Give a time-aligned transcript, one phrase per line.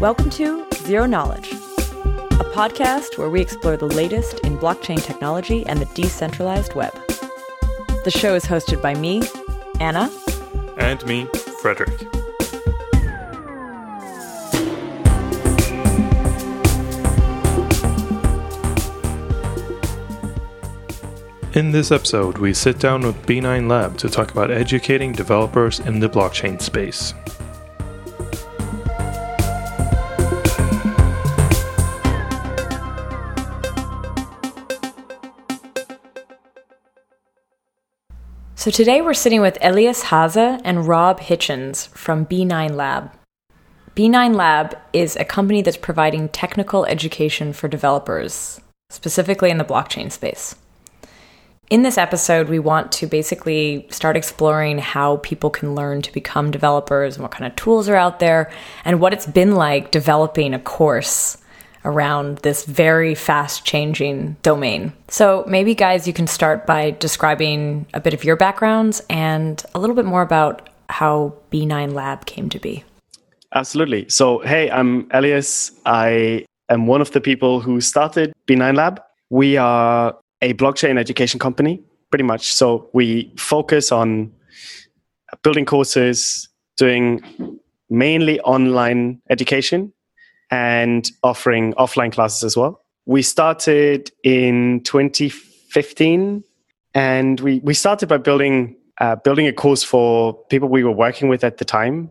[0.00, 5.78] Welcome to Zero Knowledge, a podcast where we explore the latest in blockchain technology and
[5.78, 6.94] the decentralized web.
[8.04, 9.20] The show is hosted by me,
[9.78, 10.10] Anna,
[10.78, 11.26] And me,
[11.60, 12.00] Frederick.
[21.54, 26.00] In this episode, we sit down with B9 Lab to talk about educating developers in
[26.00, 27.12] the blockchain space.
[38.60, 43.10] So today we're sitting with Elias Haase and Rob Hitchens from B9 Lab.
[43.96, 48.60] B9 Lab is a company that's providing technical education for developers,
[48.90, 50.56] specifically in the blockchain space.
[51.70, 56.50] In this episode, we want to basically start exploring how people can learn to become
[56.50, 58.52] developers and what kind of tools are out there
[58.84, 61.38] and what it's been like developing a course
[61.84, 64.92] around this very fast changing domain.
[65.08, 69.78] So, maybe, guys, you can start by describing a bit of your backgrounds and a
[69.78, 72.84] little bit more about how B9 Lab came to be.
[73.54, 74.08] Absolutely.
[74.08, 75.72] So, hey, I'm Elias.
[75.86, 79.00] I am one of the people who started B9 Lab.
[79.30, 82.52] We are a blockchain education company, pretty much.
[82.52, 84.32] So, we focus on
[85.42, 87.22] building courses, doing
[87.88, 89.92] mainly online education,
[90.50, 92.82] and offering offline classes as well.
[93.06, 96.44] We started in 2015,
[96.94, 101.28] and we, we started by building uh, building a course for people we were working
[101.28, 102.10] with at the time,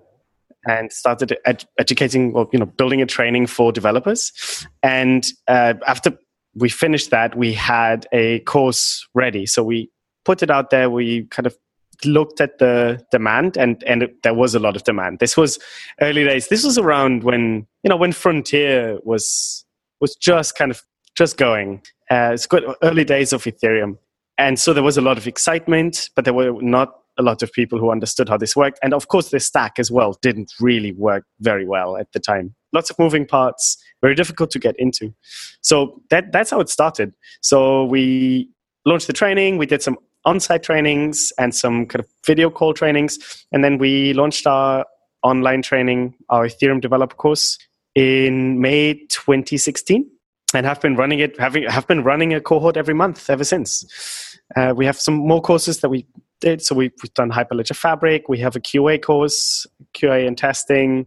[0.67, 4.65] and started ed- educating or you know building a training for developers.
[4.81, 6.17] And uh, after
[6.55, 9.91] we finished that, we had a course ready, so we
[10.25, 10.89] put it out there.
[10.89, 11.55] We kind of
[12.05, 15.19] looked at the demand and and there was a lot of demand.
[15.19, 15.59] This was
[16.01, 16.47] early days.
[16.47, 19.65] This was around when you know when frontier was
[19.99, 20.81] was just kind of
[21.15, 21.81] just going.
[22.09, 23.97] Uh, it's good early days of ethereum.
[24.37, 27.51] And so there was a lot of excitement but there were not a lot of
[27.51, 28.79] people who understood how this worked.
[28.81, 32.55] And of course the stack as well didn't really work very well at the time.
[32.71, 35.13] Lots of moving parts very difficult to get into.
[35.61, 37.13] So that that's how it started.
[37.41, 38.49] So we
[38.85, 43.45] launched the training we did some on-site trainings and some kind of video call trainings.
[43.51, 44.85] And then we launched our
[45.23, 47.57] online training our ethereum developer course
[47.95, 50.09] in may 2016
[50.53, 54.37] and have been running it having have been running a cohort every month ever since.
[54.55, 56.05] Uh, we have some more courses that we
[56.41, 56.61] did.
[56.61, 58.29] So we've, we've done hyperledger fabric.
[58.29, 61.05] We have a qa course qa and testing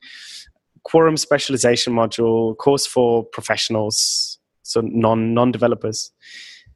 [0.84, 6.10] quorum specialization module course for professionals so non non developers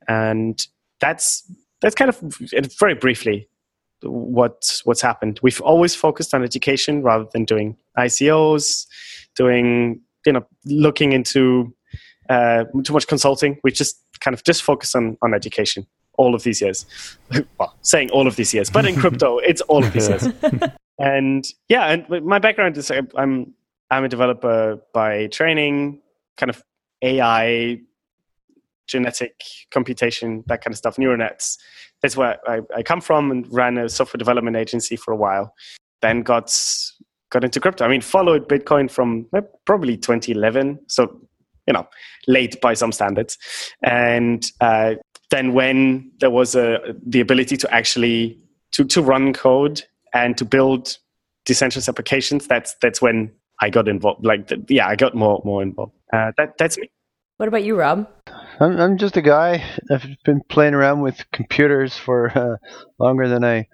[0.09, 0.67] and
[1.01, 1.51] that's
[1.87, 2.19] that's kind of
[2.81, 3.49] very briefly
[4.03, 5.39] what what's happened.
[5.41, 8.87] We've always focused on education rather than doing ICOs,
[9.37, 11.73] doing you know looking into
[12.29, 13.61] uh, too much consulting.
[13.63, 15.87] We just kind of just focus on on education
[16.19, 16.87] all of these years.
[17.61, 20.27] well, saying all of these years, but in crypto, it's all of these years.
[20.99, 23.55] and yeah, and my background is I'm
[23.93, 26.01] I'm a developer by training,
[26.37, 26.65] kind of
[27.01, 27.79] AI
[28.87, 31.59] genetic computation, that kind of stuff, neural nets.
[32.03, 35.55] That's where I, I, come from and ran a software development agency for a while.
[36.03, 36.55] Then got
[37.31, 37.85] got into crypto.
[37.85, 41.21] I mean, followed Bitcoin from eh, probably 2011, so
[41.67, 41.87] you know,
[42.29, 43.39] late by some standards.
[43.83, 44.95] And uh,
[45.31, 48.39] then when there was a, the ability to actually
[48.73, 49.83] to to run code
[50.15, 50.99] and to build
[51.45, 54.25] decentralized applications, that's that's when I got involved.
[54.25, 55.93] Like, the, yeah, I got more more involved.
[56.13, 56.91] Uh, that that's me.
[57.37, 58.09] What about you, Rob?
[58.61, 59.63] I'm, I'm just a guy.
[59.91, 62.57] I've been playing around with computers for uh,
[62.99, 63.67] longer than I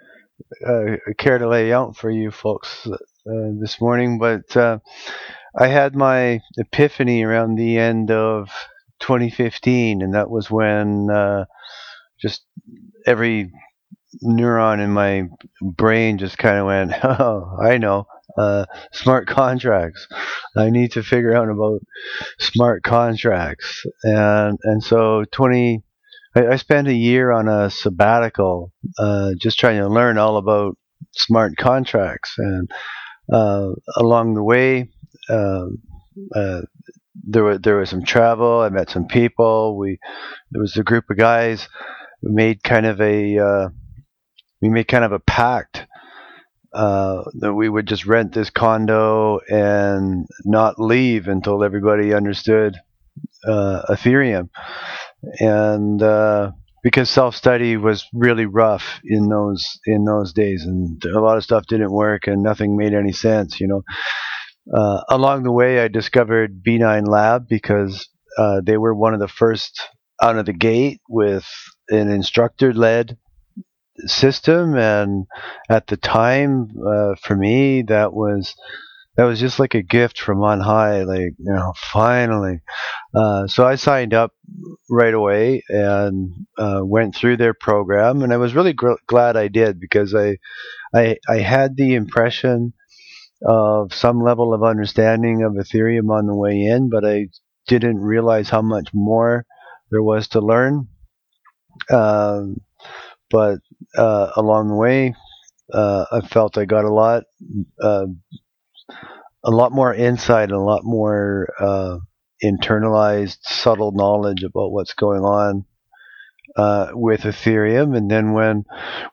[0.66, 4.18] uh, care to lay out for you folks uh, this morning.
[4.18, 4.80] But uh,
[5.56, 8.48] I had my epiphany around the end of
[8.98, 11.44] 2015, and that was when uh,
[12.20, 12.42] just
[13.06, 13.52] every
[14.24, 15.28] neuron in my
[15.60, 18.06] brain just kind of went, "Oh, I know."
[18.38, 20.06] Uh, smart contracts.
[20.56, 21.80] I need to figure out about
[22.38, 25.82] smart contracts, and and so twenty.
[26.34, 30.76] I, I spent a year on a sabbatical, uh, just trying to learn all about
[31.12, 32.70] smart contracts, and
[33.32, 34.88] uh, along the way.
[35.28, 35.78] Um,
[36.34, 36.62] uh,
[37.24, 38.60] there was there was some travel.
[38.60, 39.76] I met some people.
[39.76, 39.98] We
[40.50, 41.68] there was a group of guys.
[42.22, 43.68] We made kind of a uh,
[44.60, 45.86] we made kind of a pact
[46.74, 52.76] uh, that we would just rent this condo and not leave until everybody understood
[53.46, 54.50] uh, Ethereum.
[55.40, 56.52] And uh,
[56.82, 61.44] because self study was really rough in those in those days, and a lot of
[61.44, 63.82] stuff didn't work, and nothing made any sense, you know.
[64.74, 68.08] uh, along the way, I discovered B9 Lab because
[68.38, 69.82] uh, they were one of the first
[70.22, 71.46] out of the gate with
[71.90, 73.18] an instructor led
[74.06, 74.76] system.
[74.76, 75.26] And
[75.70, 78.54] at the time, uh, for me, that was.
[79.16, 82.60] That was just like a gift from on high, like you know, finally.
[83.14, 84.32] Uh, so I signed up
[84.88, 89.48] right away and uh, went through their program, and I was really gr- glad I
[89.48, 90.38] did because I,
[90.94, 92.72] I, I had the impression
[93.46, 97.28] of some level of understanding of Ethereum on the way in, but I
[97.68, 99.44] didn't realize how much more
[99.90, 100.88] there was to learn.
[101.90, 102.60] Um,
[103.30, 103.58] but
[103.96, 105.14] uh, along the way,
[105.72, 107.24] uh, I felt I got a lot,
[107.82, 108.06] uh,
[109.44, 111.98] a lot more insight, a lot more uh,
[112.42, 115.64] internalized, subtle knowledge about what's going on
[116.56, 117.96] uh, with Ethereum.
[117.96, 118.64] And then when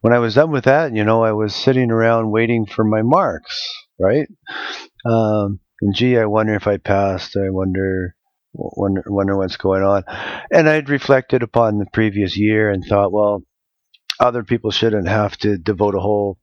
[0.02, 3.02] when I was done with that, you know, I was sitting around waiting for my
[3.02, 3.68] marks,
[4.00, 4.28] right?
[5.06, 7.38] Um, and gee, I wonder if I passed.
[7.38, 8.16] I wonder.
[8.52, 10.04] Wonder, wonder what's going on.
[10.52, 13.44] And I'd reflected upon the previous year and thought, well,
[14.20, 16.38] other people shouldn't have to devote a whole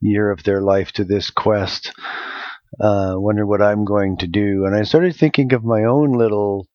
[0.00, 1.92] year of their life to this quest.
[2.80, 4.64] Uh, wonder what I'm going to do.
[4.64, 6.66] And I started thinking of my own little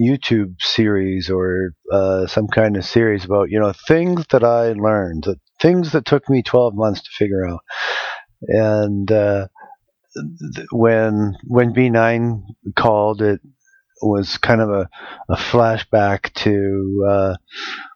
[0.00, 5.24] YouTube series or uh, some kind of series about you know things that I learned,
[5.24, 7.60] the things that took me 12 months to figure out.
[8.42, 9.48] And uh,
[10.70, 12.42] when when B9
[12.76, 13.40] called, it
[14.02, 14.88] was kind of a,
[15.28, 17.34] a flashback to uh,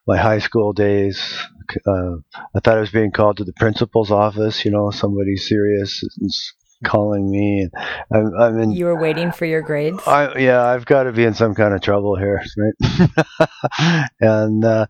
[0.06, 1.38] my high school days.
[1.86, 2.16] Uh,
[2.54, 4.64] I thought I was being called to the principal's office.
[4.64, 6.52] You know, somebody serious is
[6.84, 7.68] calling me.
[8.12, 8.72] I'm, I'm in.
[8.72, 10.02] You were waiting for your grades.
[10.06, 14.06] I, yeah, I've got to be in some kind of trouble here, right?
[14.20, 14.86] and uh,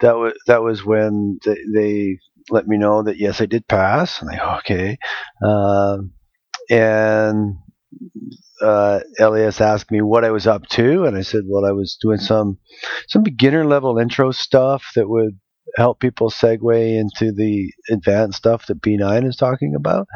[0.00, 2.18] that was that was when they, they,
[2.50, 4.20] let me know that yes, I did pass.
[4.20, 4.98] And I okay,
[5.42, 6.12] um,
[6.68, 7.56] and
[8.60, 11.96] uh, Elias asked me what I was up to, and I said, "Well, I was
[12.00, 12.58] doing some
[13.08, 15.38] some beginner level intro stuff that would
[15.76, 20.06] help people segue into the advanced stuff that B9 is talking about."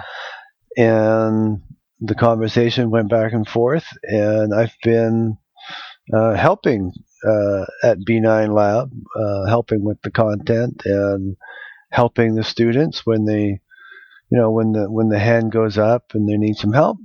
[0.77, 1.63] And
[2.01, 5.39] the conversation went back and forth, and I've been
[6.13, 6.93] uh, helping
[7.27, 11.37] uh, at B9 Lab, uh, helping with the content and
[11.91, 13.61] helping the students when they,
[14.31, 16.99] you know, when the when the hand goes up and they need some help,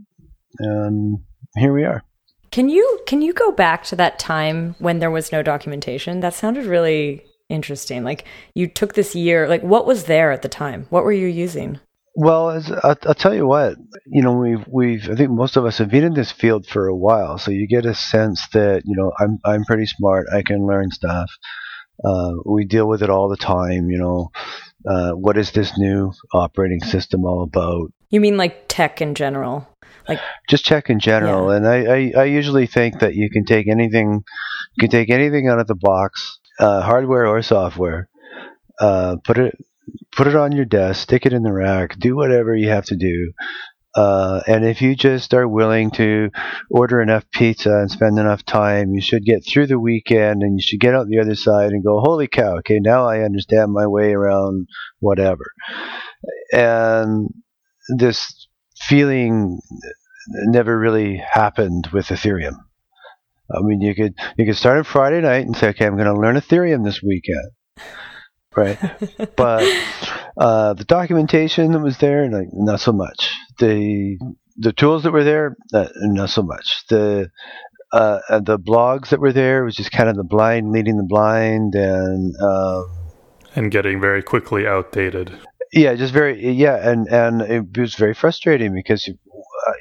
[0.60, 1.20] and
[1.56, 2.04] here we are.
[2.52, 6.20] Can you can you go back to that time when there was no documentation?
[6.22, 8.04] That sounded really interesting.
[8.04, 8.26] Like
[8.56, 9.48] you took this year.
[9.48, 10.88] Like what was there at the time?
[10.90, 11.80] What were you using?
[12.16, 13.76] Well, as, I'll, I'll, tell you what.
[14.08, 16.88] You know, we've we've I think most of us have been in this field for
[16.88, 20.28] a while, so you get a sense that you know I'm I'm pretty smart.
[20.34, 21.30] I can learn stuff.
[22.04, 23.90] Uh, we deal with it all the time.
[23.90, 24.32] You know,
[24.88, 27.94] uh, what is this new operating system all about?
[28.10, 29.68] You mean like tech in general?
[30.10, 30.20] Like
[30.50, 31.50] just check in general.
[31.50, 31.58] Yeah.
[31.58, 34.24] And I, I, I, usually think that you can take anything,
[34.76, 38.10] you can take anything out of the box, uh, hardware or software,
[38.80, 39.56] uh, put it
[40.12, 42.96] put it on your desk, stick it in the rack, do whatever you have to
[42.96, 43.34] do.
[43.96, 46.30] Uh, and if you just are willing to
[46.70, 50.62] order enough pizza and spend enough time, you should get through the weekend and you
[50.62, 53.88] should get out the other side and go, holy cow, okay, now I understand my
[53.88, 54.68] way around
[55.00, 55.44] whatever.
[56.54, 57.30] And
[57.98, 58.48] this
[58.80, 59.60] feeling
[60.30, 62.56] never really happened with Ethereum.
[63.52, 66.14] I mean, you could you could start on Friday night and say, okay, I'm going
[66.14, 67.50] to learn Ethereum this weekend
[68.56, 68.78] right?
[69.36, 69.68] but
[70.38, 73.32] uh, the documentation that was there, like, not so much.
[73.60, 74.18] The
[74.58, 76.86] the tools that were there, uh, not so much.
[76.90, 77.30] The
[77.92, 81.76] uh, the blogs that were there was just kind of the blind leading the blind,
[81.76, 82.90] and um,
[83.56, 85.38] and getting very quickly outdated.
[85.72, 89.14] Yeah, just very yeah, and and it was very frustrating because uh,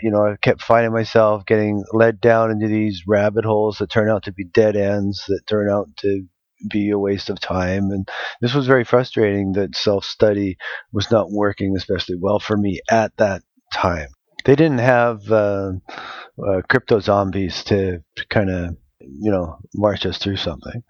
[0.03, 4.11] you know I kept finding myself getting led down into these rabbit holes that turn
[4.11, 6.27] out to be dead ends that turn out to
[6.71, 7.91] be a waste of time.
[7.91, 8.09] And
[8.41, 10.57] this was very frustrating that self study
[10.93, 13.43] was not working especially well for me at that
[13.73, 14.09] time.
[14.45, 20.37] They didn't have uh, uh, CryptoZombies to, to kind of, you know, march us through
[20.37, 20.83] something.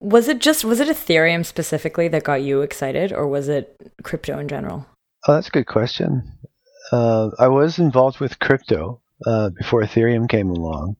[0.00, 4.38] Was it just was it Ethereum specifically that got you excited, or was it crypto
[4.38, 4.86] in general?
[5.26, 6.30] Oh, that's a good question.
[6.94, 10.94] Uh, I was involved with crypto uh, before Ethereum came along,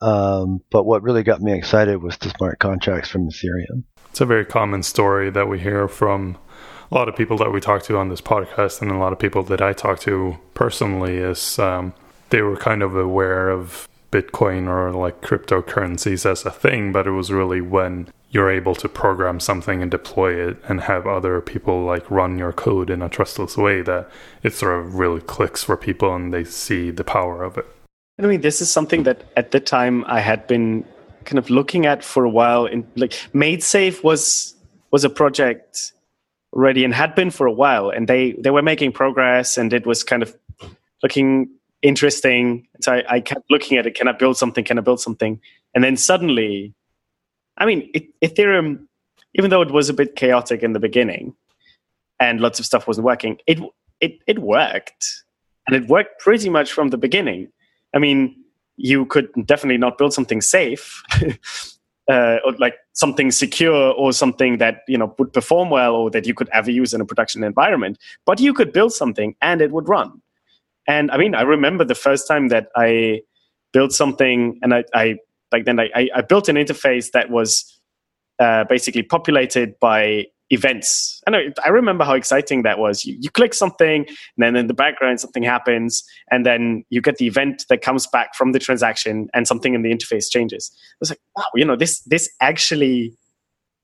[0.00, 3.82] um, but what really got me excited was the smart contracts from Ethereum.
[4.10, 6.38] It's a very common story that we hear from
[6.92, 9.18] a lot of people that we talk to on this podcast, and a lot of
[9.18, 11.16] people that I talk to personally.
[11.16, 11.94] Is um,
[12.28, 17.12] they were kind of aware of Bitcoin or like cryptocurrencies as a thing, but it
[17.12, 21.84] was really when you're able to program something and deploy it and have other people
[21.84, 24.08] like run your code in a trustless way that
[24.42, 27.66] it sort of really clicks for people and they see the power of it.
[28.18, 30.84] I mean, this is something that at the time I had been
[31.24, 32.66] kind of looking at for a while.
[32.66, 34.54] In like MaidSafe was
[34.90, 35.92] was a project
[36.52, 39.86] already and had been for a while, and they they were making progress, and it
[39.86, 40.36] was kind of
[41.02, 41.48] looking
[41.82, 42.66] interesting.
[42.80, 43.94] So I, I kept looking at it.
[43.94, 44.64] Can I build something?
[44.64, 45.40] Can I build something?
[45.74, 46.74] And then suddenly
[47.60, 48.86] I mean, it, Ethereum,
[49.34, 51.34] even though it was a bit chaotic in the beginning
[52.18, 53.58] and lots of stuff wasn't working, it
[54.00, 55.24] it it worked,
[55.66, 57.48] and it worked pretty much from the beginning.
[57.94, 58.34] I mean,
[58.76, 61.02] you could definitely not build something safe.
[62.10, 66.26] uh, or like something secure or something that you know would perform well or that
[66.26, 69.70] you could ever use in a production environment but you could build something and it
[69.70, 70.20] would run
[70.86, 73.20] and i mean i remember the first time that i
[73.72, 75.16] built something and i, I
[75.50, 77.80] back then I, I built an interface that was
[78.38, 81.22] uh, basically populated by events.
[81.26, 83.04] I know I remember how exciting that was.
[83.04, 87.18] You, you click something, and then in the background something happens, and then you get
[87.18, 90.70] the event that comes back from the transaction, and something in the interface changes.
[90.74, 93.12] I was like, wow, you know, this this actually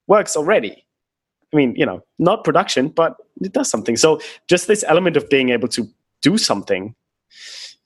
[0.07, 0.85] works already.
[1.53, 3.95] I mean, you know, not production, but it does something.
[3.95, 5.87] So just this element of being able to
[6.21, 6.95] do something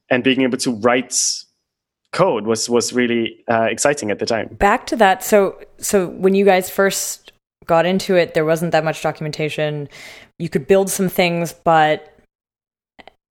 [0.09, 1.15] and being able to write
[2.11, 4.47] code was was really uh, exciting at the time.
[4.59, 5.23] Back to that.
[5.23, 7.31] So so when you guys first
[7.65, 9.87] got into it, there wasn't that much documentation.
[10.37, 12.19] You could build some things, but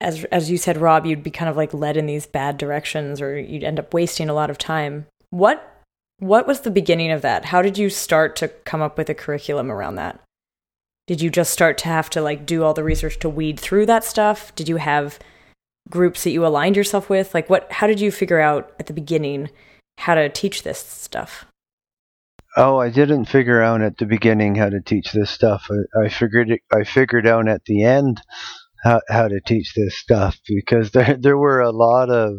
[0.01, 3.21] as as you said, Rob, you'd be kind of like led in these bad directions,
[3.21, 5.07] or you'd end up wasting a lot of time.
[5.31, 5.67] What
[6.19, 7.47] what was the beginning of that?
[7.47, 10.21] How did you start to come up with a curriculum around that?
[11.11, 13.87] Did you just start to have to like do all the research to weed through
[13.87, 14.55] that stuff?
[14.55, 15.19] Did you have
[15.89, 17.35] groups that you aligned yourself with?
[17.35, 19.51] Like what how did you figure out at the beginning
[19.99, 21.47] how to teach this stuff?
[22.57, 25.69] Oh, I didn't figure out at the beginning how to teach this stuff.
[25.69, 28.21] I, I figured it, I figured out at the end
[28.85, 32.35] how how to teach this stuff because there there were a lot of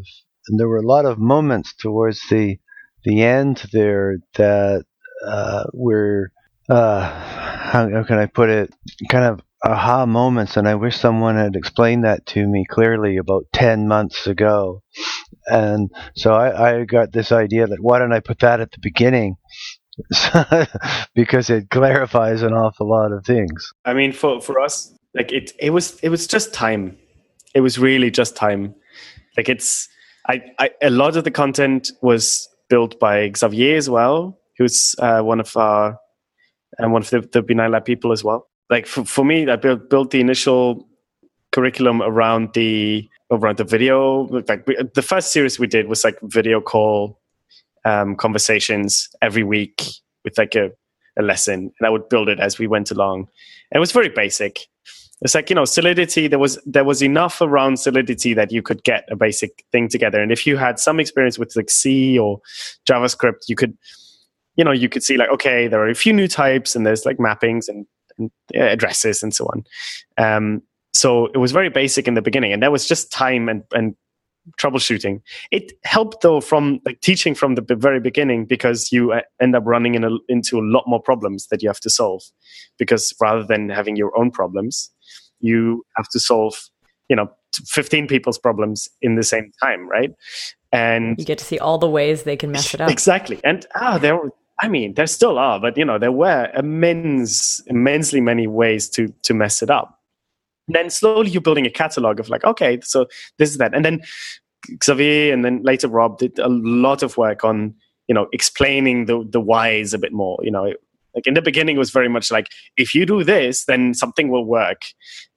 [0.58, 2.58] there were a lot of moments towards the
[3.04, 4.86] the end there that
[5.28, 6.32] uh, were
[6.72, 8.74] uh, how, how can I put it
[9.10, 13.46] kind of aha moments, and I wish someone had explained that to me clearly about
[13.54, 14.82] 10 months ago.
[15.48, 18.80] And so I, I got this idea that why don't I put that at the
[18.82, 19.36] beginning?
[21.14, 23.72] because it clarifies an awful lot of things.
[23.86, 26.98] I mean, for, for us, like it, it was, it was just time.
[27.54, 28.74] It was really just time.
[29.36, 29.90] Like it's,
[30.28, 35.22] I, I a lot of the content was built by Xavier as well, who's uh,
[35.22, 36.00] one of our,
[36.78, 39.58] and one of the, the B9 Lab people as well like for, for me, I
[39.58, 40.88] built built the initial
[41.52, 44.24] curriculum around the around the video.
[44.48, 47.20] Like we, the first series we did was like video call
[47.86, 49.84] um, conversations every week
[50.24, 50.72] with like a,
[51.20, 53.28] a lesson, and I would build it as we went along.
[53.72, 54.68] And it was very basic.
[55.22, 56.28] It's like you know Solidity.
[56.28, 60.22] There was there was enough around Solidity that you could get a basic thing together.
[60.22, 62.40] And if you had some experience with like C or
[62.90, 63.78] JavaScript, you could
[64.56, 67.06] you know you could see like okay there are a few new types and there's
[67.06, 67.86] like mappings and
[68.18, 69.64] and addresses and so on.
[70.18, 70.62] Um,
[70.94, 73.96] so it was very basic in the beginning, and that was just time and, and
[74.60, 75.22] troubleshooting.
[75.52, 79.64] It helped though from like teaching from the very beginning because you uh, end up
[79.66, 82.24] running in a, into a lot more problems that you have to solve.
[82.78, 84.90] Because rather than having your own problems,
[85.40, 86.56] you have to solve,
[87.08, 87.32] you know,
[87.66, 90.12] 15 people's problems in the same time, right?
[90.74, 92.90] And you get to see all the ways they can mess it up.
[93.02, 93.40] Exactly.
[93.44, 94.20] And ah, there
[94.62, 99.14] I mean, there still are, but you know, there were immense, immensely many ways to
[99.24, 100.00] to mess it up.
[100.68, 103.84] And then slowly you're building a catalog of like, okay, so this is that, and
[103.84, 104.02] then
[104.84, 107.74] Xavier and then later Rob did a lot of work on
[108.08, 110.38] you know explaining the the whys a bit more.
[110.44, 110.74] You know,
[111.16, 114.30] like in the beginning it was very much like if you do this, then something
[114.30, 114.82] will work,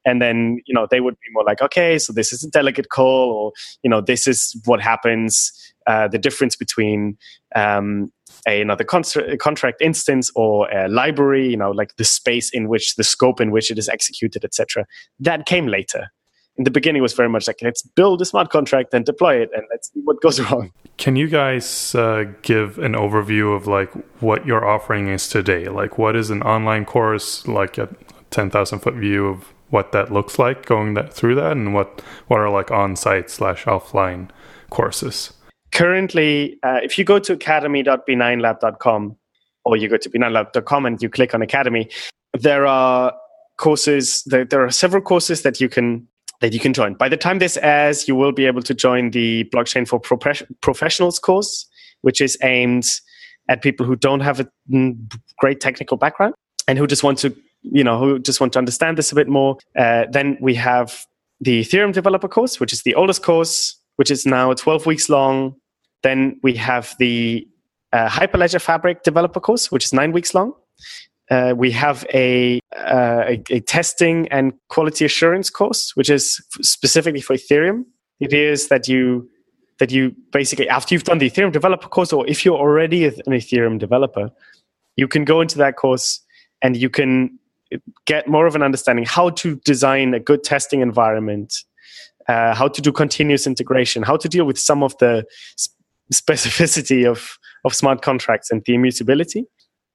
[0.04, 2.90] and then you know they would be more like, okay, so this is a delegate
[2.90, 3.52] call, or
[3.82, 5.52] you know this is what happens.
[5.86, 7.16] Uh, the difference between
[7.54, 8.10] um,
[8.46, 13.40] another contract instance or a library, you know, like the space in which the scope
[13.40, 14.86] in which it is executed, etc.
[15.20, 16.08] That came later.
[16.56, 19.50] In the beginning, was very much like let's build a smart contract and deploy it,
[19.54, 20.70] and let's see what goes wrong.
[20.98, 25.66] Can you guys uh, give an overview of like what your offering is today?
[25.66, 27.88] Like, what is an online course, like a
[28.30, 32.00] ten thousand foot view of what that looks like, going that through that, and what
[32.28, 34.30] what are like on site slash offline
[34.70, 35.32] courses?
[35.74, 39.16] Currently, uh, if you go to academy.b9lab.com
[39.64, 41.90] or you go to b9lab.com and you click on Academy,
[42.32, 43.12] there are
[43.58, 46.08] courses, there, there are several courses that you can
[46.40, 46.94] that you can join.
[46.94, 50.46] By the time this airs, you will be able to join the Blockchain for Pro-
[50.60, 51.66] Professionals course,
[52.02, 52.86] which is aimed
[53.48, 54.48] at people who don't have a
[55.38, 56.34] great technical background
[56.66, 59.28] and who just want to, you know, who just want to understand this a bit
[59.28, 59.56] more.
[59.78, 61.06] Uh, then we have
[61.40, 65.54] the Ethereum developer course, which is the oldest course, which is now 12 weeks long.
[66.04, 67.48] Then we have the
[67.92, 70.52] uh, Hyperledger Fabric developer course, which is nine weeks long.
[71.30, 77.22] Uh, we have a, uh, a, a testing and quality assurance course, which is specifically
[77.22, 77.84] for Ethereum.
[78.20, 79.28] It is that you
[79.78, 83.14] that you basically after you've done the Ethereum developer course, or if you're already an
[83.26, 84.30] Ethereum developer,
[84.96, 86.20] you can go into that course
[86.62, 87.38] and you can
[88.04, 91.54] get more of an understanding how to design a good testing environment,
[92.28, 95.24] uh, how to do continuous integration, how to deal with some of the
[96.12, 99.46] specificity of of smart contracts and the immutability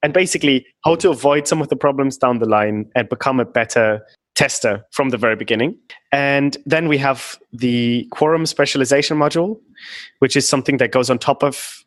[0.02, 3.46] and basically how to avoid some of the problems down the line and become a
[3.46, 4.02] better
[4.36, 5.78] tester from the very beginning.
[6.12, 9.60] And then we have the quorum specialization module,
[10.20, 11.84] which is something that goes on top of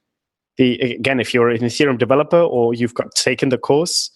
[0.59, 4.11] the, again, if you're an Ethereum developer or you've got taken the course,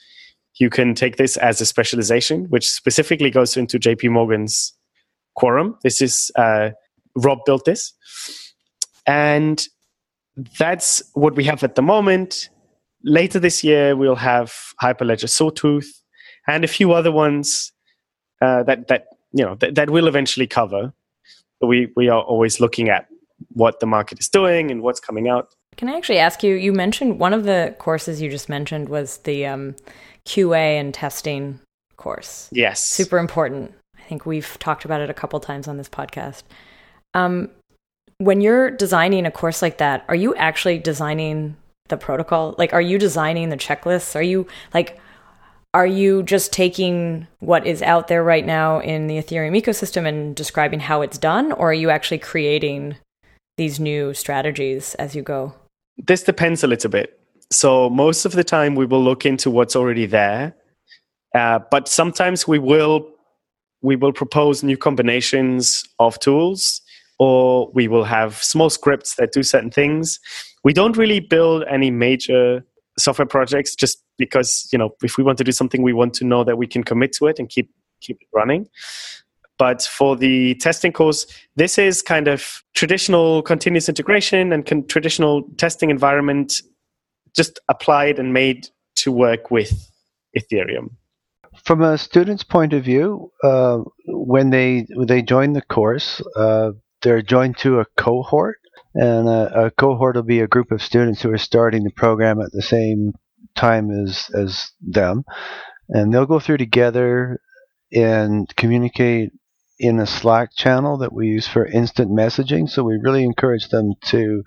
[0.59, 4.75] you can take this as a specialization, which specifically goes into JP Morgan's
[5.35, 5.79] quorum.
[5.83, 6.71] This is, uh,
[7.15, 7.95] Rob built this.
[9.07, 9.67] And
[10.59, 12.49] that's what we have at the moment
[13.07, 14.53] later this year, we'll have
[14.83, 16.03] Hyperledger Sawtooth
[16.47, 17.73] and a few other ones
[18.43, 20.93] uh, that that you know that, that will eventually cover.
[21.63, 23.07] We we are always looking at
[23.53, 25.55] what the market is doing and what's coming out.
[25.77, 26.55] Can I actually ask you?
[26.55, 29.77] You mentioned one of the courses you just mentioned was the um,
[30.27, 31.61] QA and testing
[31.97, 32.49] course.
[32.53, 33.73] Yes, super important.
[33.97, 36.43] I think we've talked about it a couple times on this podcast.
[37.15, 37.51] Um,
[38.19, 41.57] when you're designing a course like that, are you actually designing
[41.89, 42.55] the protocol?
[42.59, 44.17] Like, are you designing the checklists?
[44.17, 44.99] Are you like,
[45.75, 50.35] are you just taking what is out there right now in the Ethereum ecosystem and
[50.35, 52.97] describing how it's done, or are you actually creating
[53.59, 55.53] these new strategies as you go?
[55.99, 57.21] This depends a little bit.
[57.53, 60.55] So, most of the time, we will look into what's already there,
[61.35, 63.09] uh, but sometimes we will
[63.83, 66.81] we will propose new combinations of tools
[67.19, 70.21] or we will have small scripts that do certain things.
[70.65, 72.65] We don't really build any major
[72.99, 76.25] software projects just because you know if we want to do something we want to
[76.25, 78.67] know that we can commit to it and keep keep it running.
[79.59, 81.27] But for the testing course
[81.57, 86.63] this is kind of traditional continuous integration and con- traditional testing environment
[87.35, 89.91] just applied and made to work with
[90.37, 90.91] ethereum.
[91.65, 96.73] From a student's point of view uh, when they when they join the course uh,
[97.03, 98.59] they're joined to a cohort
[98.97, 102.41] and a, a, cohort will be a group of students who are starting the program
[102.41, 103.13] at the same
[103.55, 105.25] time as as them,
[105.89, 107.39] and they'll go through together
[107.93, 109.33] and communicate
[109.79, 112.69] in a Slack channel that we use for instant messaging.
[112.69, 114.43] So we really encourage them to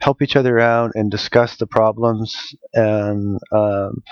[0.00, 2.36] help each other out and discuss the problems
[2.72, 4.02] and um,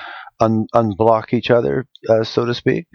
[0.41, 2.89] un- unblock each other, uh, so to speak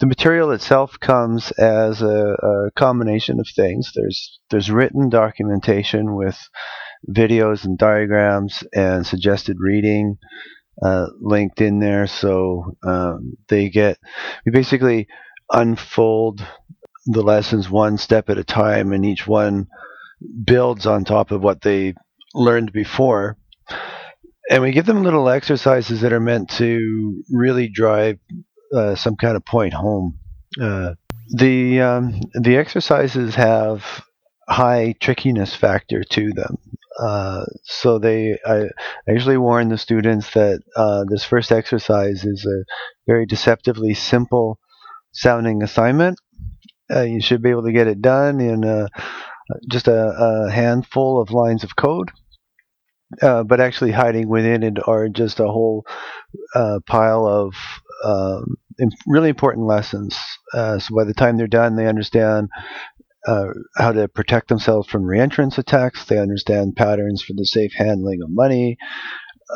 [0.00, 3.92] the material itself comes as a, a, combination of things.
[3.94, 6.38] There's there's written documentation with
[7.08, 10.18] videos and diagrams and suggested reading
[10.82, 13.98] uh, linked in there, so um, they get
[14.44, 15.06] we basically
[15.52, 16.44] unfold
[17.06, 19.68] the lessons one step at a time, and each one
[20.44, 21.94] builds on top of what they
[22.34, 23.36] learned before.
[24.50, 28.18] And we give them little exercises that are meant to really drive
[28.74, 30.18] uh, some kind of point home.
[30.60, 30.94] Uh,
[31.28, 34.04] the um, the exercises have
[34.48, 36.58] high trickiness factor to them.
[36.98, 38.66] Uh, so they, I,
[39.08, 42.64] I, usually warn the students that uh, this first exercise is a
[43.06, 44.60] very deceptively simple
[45.12, 46.20] sounding assignment.
[46.88, 48.88] Uh, you should be able to get it done in a,
[49.68, 52.12] just a, a, handful of lines of code.
[53.20, 55.84] Uh, but actually, hiding within it are just a whole
[56.54, 57.54] uh, pile of
[58.04, 58.56] um,
[59.06, 60.18] really important lessons.
[60.52, 62.48] Uh, so by the time they're done, they understand
[63.26, 66.04] uh, how to protect themselves from reentrance attacks.
[66.04, 68.76] They understand patterns for the safe handling of money.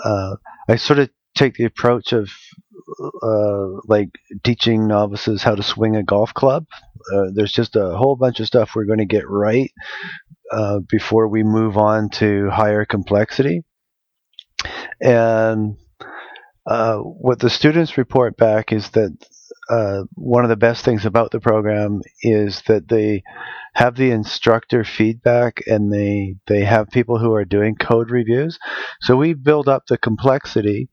[0.04, 0.36] Uh,
[0.68, 2.30] I sort of take the approach of
[3.22, 4.10] uh, like
[4.44, 6.66] teaching novices how to swing a golf club.
[7.14, 9.70] Uh, there's just a whole bunch of stuff we're going to get right
[10.52, 13.62] uh, before we move on to higher complexity.
[15.00, 15.76] And
[16.68, 19.16] uh, what the students report back is that
[19.70, 23.22] uh, one of the best things about the program is that they
[23.74, 28.58] have the instructor feedback and they they have people who are doing code reviews.
[29.00, 30.90] So we build up the complexity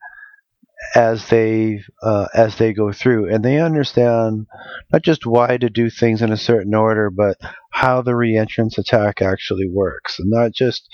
[0.94, 4.46] as they uh, as they go through, and they understand
[4.92, 7.38] not just why to do things in a certain order, but
[7.72, 10.88] how the reentrance attack actually works, and not just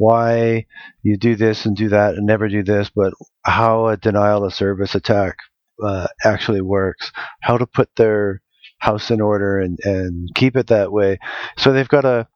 [0.00, 0.64] why
[1.02, 3.12] you do this and do that and never do this, but
[3.44, 5.36] how a denial of service attack
[5.84, 8.40] uh, actually works, how to put their
[8.78, 11.18] house in order and, and keep it that way.
[11.58, 12.26] So they've got a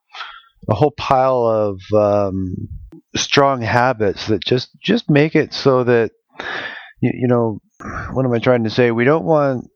[0.69, 2.55] a whole pile of um,
[3.17, 6.11] strong habits that just just make it so that
[7.01, 7.61] you, you know
[8.13, 8.91] what am I trying to say?
[8.91, 9.67] We don't want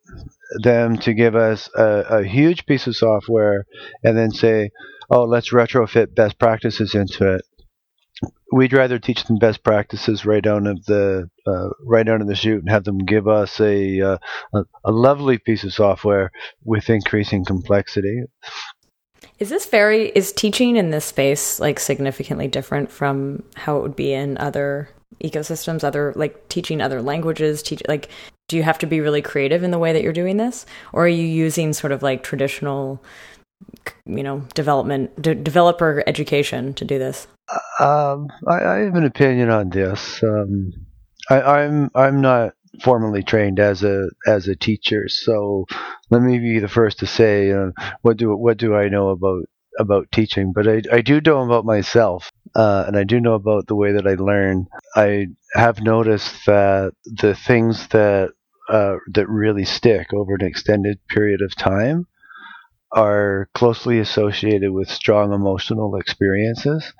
[0.62, 3.66] them to give us a, a huge piece of software
[4.04, 4.70] and then say,
[5.10, 7.42] "Oh, let's retrofit best practices into it."
[8.52, 12.34] We'd rather teach them best practices right down of the uh, right down of the
[12.34, 14.18] chute and have them give us a, uh,
[14.54, 16.30] a a lovely piece of software
[16.64, 18.22] with increasing complexity.
[19.38, 23.96] Is this very is teaching in this space like significantly different from how it would
[23.96, 24.88] be in other
[25.22, 28.08] ecosystems, other like teaching other languages, teach like
[28.48, 31.04] do you have to be really creative in the way that you're doing this or
[31.04, 33.02] are you using sort of like traditional
[34.06, 37.26] you know development de- developer education to do this
[37.80, 40.72] um, I, I, have an opinion on this um,
[41.30, 45.08] I, I'm I'm not formally trained as a as a teacher.
[45.08, 45.66] So
[46.10, 47.70] let me be the first to say, uh,
[48.02, 49.44] what do what do I know about
[49.78, 50.52] about teaching?
[50.52, 53.92] But I I do know about myself, uh, and I do know about the way
[53.92, 54.66] that I learn.
[54.96, 58.30] I have noticed that the things that
[58.68, 62.06] uh, that really stick over an extended period of time
[62.92, 66.92] are closely associated with strong emotional experiences.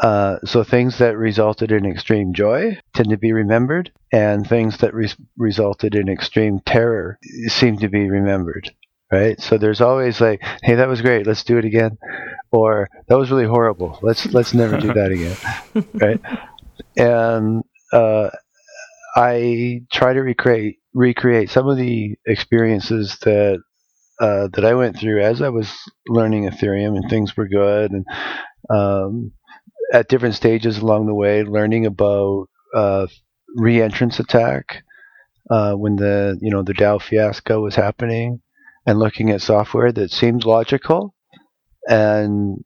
[0.00, 4.94] Uh, so things that resulted in extreme joy tend to be remembered, and things that
[4.94, 8.72] re- resulted in extreme terror seem to be remembered.
[9.12, 9.40] Right.
[9.40, 11.26] So there's always like, hey, that was great.
[11.26, 11.98] Let's do it again,
[12.50, 13.98] or that was really horrible.
[14.02, 15.36] Let's let's never do that again.
[15.94, 16.20] right.
[16.96, 18.30] And uh,
[19.14, 23.60] I try to recreate recreate some of the experiences that
[24.20, 25.70] uh, that I went through as I was
[26.08, 28.04] learning Ethereum, and things were good, and
[28.70, 29.32] um,
[29.92, 33.06] at different stages along the way, learning about uh,
[33.56, 34.82] re-entrance attack
[35.50, 38.40] uh, when the you know the DAO fiasco was happening,
[38.86, 41.14] and looking at software that seemed logical,
[41.88, 42.64] and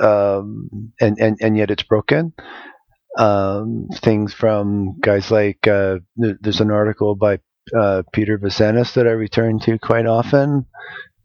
[0.00, 2.32] um, and, and and yet it's broken.
[3.16, 7.38] Um, things from guys like uh, there's an article by
[7.76, 10.66] uh, Peter Vessenes that I return to quite often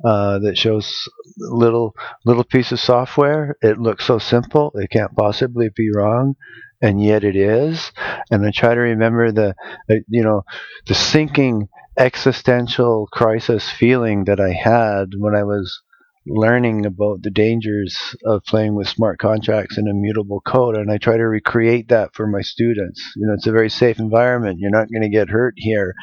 [0.03, 1.07] uh, that shows
[1.37, 3.55] little little piece of software.
[3.61, 6.35] It looks so simple; it can't possibly be wrong,
[6.81, 7.91] and yet it is.
[8.31, 9.55] And I try to remember the,
[9.89, 10.43] uh, you know,
[10.87, 15.81] the sinking existential crisis feeling that I had when I was
[16.27, 21.17] learning about the dangers of playing with smart contracts and immutable code and I try
[21.17, 23.01] to recreate that for my students.
[23.15, 24.59] You know, it's a very safe environment.
[24.59, 25.93] You're not going to get hurt here.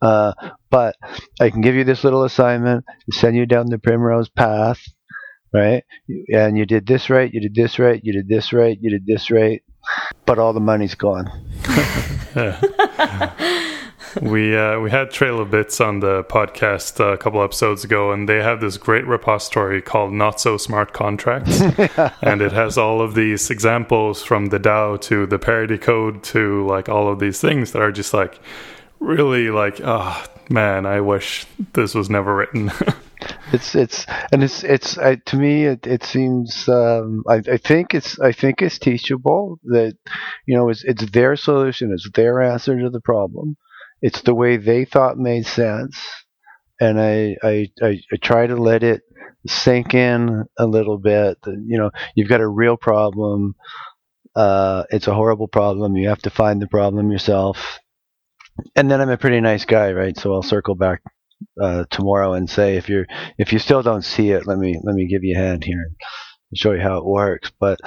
[0.00, 0.32] Uh,
[0.70, 0.96] but
[1.40, 4.80] I can give you this little assignment, send you down the primrose path,
[5.52, 5.84] right?
[6.32, 9.06] And you did this right, you did this right, you did this right, you did
[9.06, 9.62] this right,
[10.26, 11.30] but all the money's gone.
[14.22, 18.28] we uh, we had Trail of Bits on the podcast a couple episodes ago, and
[18.28, 21.60] they have this great repository called Not So Smart Contracts,
[22.22, 26.66] and it has all of these examples from the DAO to the parity code to
[26.66, 28.40] like all of these things that are just like
[29.00, 32.70] really like, oh man, I wish this was never written.
[33.52, 38.18] it's it's and it's it's to me it, it seems um, I, I think it's
[38.20, 39.96] I think it's teachable that
[40.46, 43.56] you know it's it's their solution it's their answer to the problem.
[44.00, 45.98] It's the way they thought made sense.
[46.80, 49.02] And I I, I, I try to let it
[49.46, 51.38] sink in a little bit.
[51.46, 53.54] You know you've got a real problem
[54.36, 55.96] uh, it's a horrible problem.
[55.96, 57.80] You have to find the problem yourself
[58.76, 60.16] and then I'm a pretty nice guy, right?
[60.16, 61.02] So I'll circle back
[61.60, 63.06] uh, tomorrow and say if you're
[63.38, 65.90] if you still don't see it, let me let me give you a hand here
[66.50, 67.50] and show you how it works.
[67.58, 67.80] But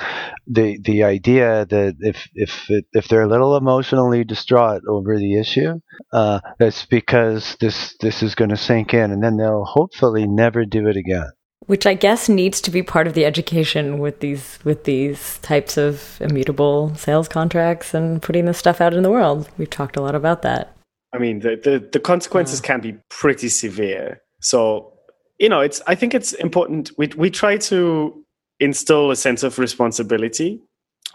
[0.47, 5.39] the the idea that if if it, if they're a little emotionally distraught over the
[5.39, 5.79] issue,
[6.13, 10.65] uh, that's because this this is going to sink in, and then they'll hopefully never
[10.65, 11.31] do it again
[11.67, 15.77] which I guess needs to be part of the education with these with these types
[15.77, 19.49] of immutable sales contracts and putting this stuff out in the world.
[19.57, 20.75] We've talked a lot about that.
[21.13, 22.67] I mean, the the, the consequences yeah.
[22.67, 24.21] can be pretty severe.
[24.39, 24.93] So,
[25.39, 26.91] you know, it's I think it's important.
[26.97, 28.25] We we try to
[28.59, 30.61] instill a sense of responsibility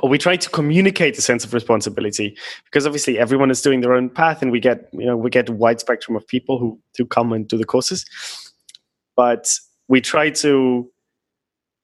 [0.01, 3.95] or we try to communicate a sense of responsibility because obviously everyone is doing their
[3.95, 6.79] own path and we get you know we get a wide spectrum of people who
[6.99, 8.05] who come and do the courses
[9.15, 10.91] but we try to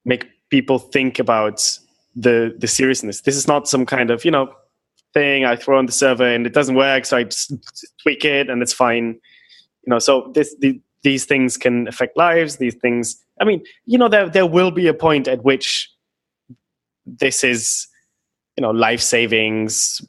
[0.05, 1.79] make people think about
[2.15, 3.21] the the seriousness.
[3.21, 4.53] This is not some kind of you know
[5.13, 5.45] thing.
[5.45, 7.25] I throw on the server and it doesn't work, so I
[8.01, 9.19] tweak it and it's fine.
[9.85, 12.57] You know, so this the, these things can affect lives.
[12.57, 15.89] These things, I mean, you know, there there will be a point at which
[17.05, 17.87] this is,
[18.57, 20.01] you know, life savings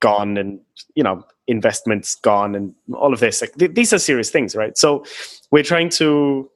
[0.00, 0.60] gone and
[0.94, 3.40] you know investments gone and all of this.
[3.40, 4.76] Like th- these are serious things, right?
[4.76, 5.04] So
[5.50, 6.50] we're trying to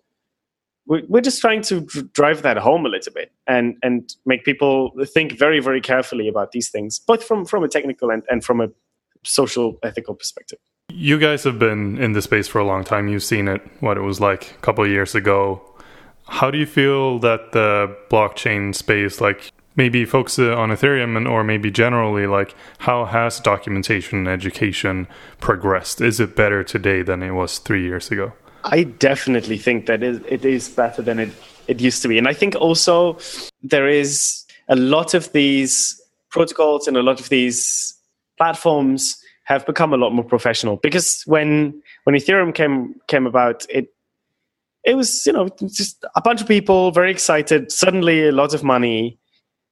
[0.89, 5.33] we're just trying to drive that home a little bit and and make people think
[5.33, 8.69] very very carefully about these things both from from a technical and, and from a
[9.25, 10.59] social ethical perspective.
[10.91, 13.09] You guys have been in the space for a long time.
[13.09, 15.61] You've seen it what it was like a couple of years ago.
[16.27, 21.29] How do you feel that the blockchain space like maybe focus uh, on ethereum and
[21.29, 25.07] or maybe generally like how has documentation and education
[25.41, 26.01] progressed?
[26.01, 28.33] Is it better today than it was three years ago
[28.71, 31.31] I definitely think that it is better than it,
[31.67, 32.19] it used to be.
[32.19, 33.19] And I think also
[33.63, 36.01] there is a lot of these
[36.31, 37.95] protocols and a lot of these
[38.37, 43.93] platforms have become a lot more professional because when when Ethereum came came about, it
[44.85, 48.63] it was you know just a bunch of people very excited, suddenly a lot of
[48.63, 49.19] money,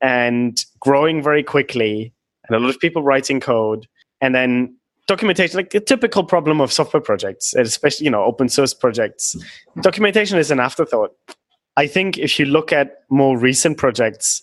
[0.01, 2.13] and growing very quickly,
[2.49, 3.87] and a lot of people writing code,
[4.23, 4.75] and then
[5.07, 9.37] documentation like a typical problem of software projects especially you know open source projects
[9.81, 11.13] documentation is an afterthought.
[11.77, 14.43] I think if you look at more recent projects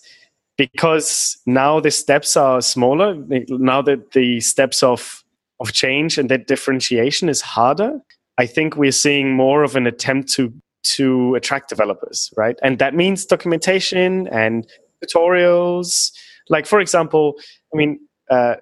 [0.56, 3.16] because now the steps are smaller
[3.48, 5.24] now that the steps of
[5.60, 7.98] of change and that differentiation is harder
[8.38, 10.52] i think we're seeing more of an attempt to
[10.84, 12.56] to attract developers right?
[12.62, 14.66] And that means documentation and
[15.02, 16.12] tutorials.
[16.48, 17.34] Like for example
[17.72, 17.98] i mean
[18.30, 18.56] uh,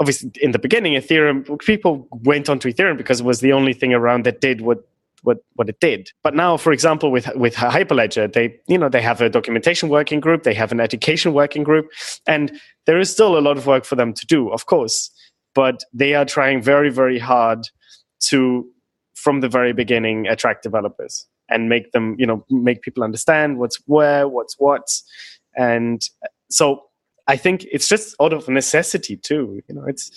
[0.00, 3.92] obviously in the beginning ethereum people went onto ethereum because it was the only thing
[3.92, 4.86] around that did what
[5.22, 6.10] what what it did.
[6.22, 10.20] But now for example with with hyperledger they you know they have a documentation working
[10.20, 11.88] group they have an education working group
[12.26, 12.52] and
[12.86, 15.10] there is still a lot of work for them to do of course.
[15.54, 17.68] But they are trying very very hard
[18.28, 18.66] to
[19.14, 23.80] from the very beginning attract developers and make them you know make people understand what's
[23.86, 24.86] where what's what.
[25.56, 26.02] And
[26.50, 26.82] so
[27.28, 29.60] I think it's just out of necessity too.
[29.68, 30.10] You know, it's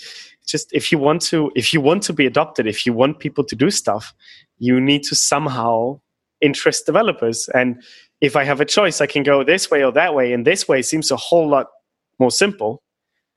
[0.46, 3.44] just if you want to if you want to be adopted, if you want people
[3.46, 4.14] to do stuff,
[4.58, 6.00] you need to somehow
[6.42, 7.50] interest developers.
[7.50, 7.82] And
[8.22, 10.68] if I have a choice, I can go this way or that way, and this
[10.68, 11.68] way seems a whole lot
[12.20, 12.82] more simple.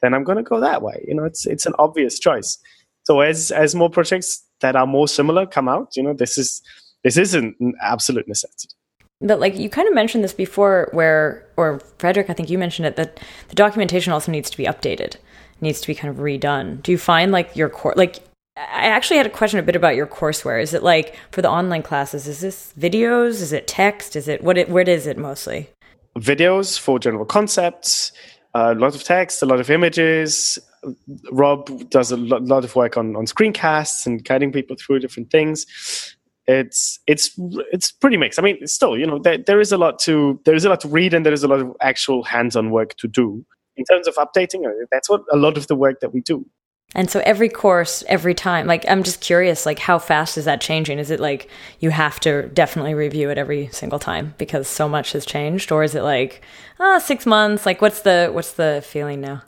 [0.03, 1.05] Then I'm going to go that way.
[1.07, 2.59] You know, it's it's an obvious choice.
[3.05, 6.63] So as as more projects that are more similar come out, you know, this is
[7.05, 8.75] this is an absolute necessity.
[9.23, 12.87] But like you kind of mentioned this before, where or Frederick, I think you mentioned
[12.87, 15.17] it that the documentation also needs to be updated,
[15.61, 16.83] needs to be kind of redone.
[16.83, 18.21] Do you find like your core like
[18.57, 20.61] I actually had a question a bit about your courseware.
[20.61, 22.29] Is it like for the online classes?
[22.29, 23.41] Is this videos?
[23.41, 24.15] Is it text?
[24.15, 24.59] Is it what?
[24.59, 25.71] It, where is it mostly?
[26.19, 28.13] Videos for general concepts,
[28.55, 30.59] a lot of text, a lot of images.
[31.31, 36.17] Rob does a lot of work on on screencasts and guiding people through different things
[36.47, 37.39] it's it's
[37.73, 38.39] it's pretty mixed.
[38.39, 40.81] I mean, still, you know, there, there is a lot to there is a lot
[40.81, 43.45] to read, and there is a lot of actual hands-on work to do
[43.77, 44.67] in terms of updating.
[44.67, 46.45] Uh, that's what a lot of the work that we do.
[46.95, 50.61] And so every course, every time, like I'm just curious, like how fast is that
[50.61, 50.99] changing?
[50.99, 51.49] Is it like
[51.81, 55.85] you have to definitely review it every single time because so much has changed, or
[55.85, 56.43] is it like
[56.79, 57.65] ah oh, six months?
[57.65, 59.43] Like what's the what's the feeling now?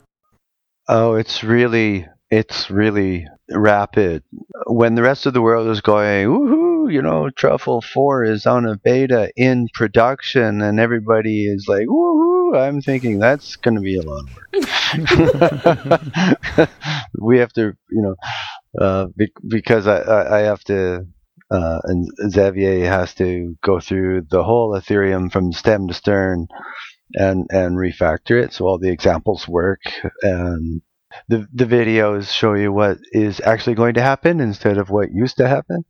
[0.87, 4.23] Oh, it's really it's really rapid.
[4.65, 8.65] When the rest of the world is going, woohoo, you know, Truffle 4 is on
[8.65, 13.97] a beta in production and everybody is like, woohoo, I'm thinking that's going to be
[13.97, 14.35] a lot of
[16.57, 16.69] work.
[17.19, 18.15] we have to, you know,
[18.79, 21.05] uh, be- because I, I, I, have to,
[21.51, 26.47] uh, and Xavier has to go through the whole Ethereum from stem to stern
[27.13, 29.81] and, and refactor it so all the examples work
[30.21, 30.81] and
[31.27, 35.37] the the videos show you what is actually going to happen instead of what used
[35.37, 35.85] to happen.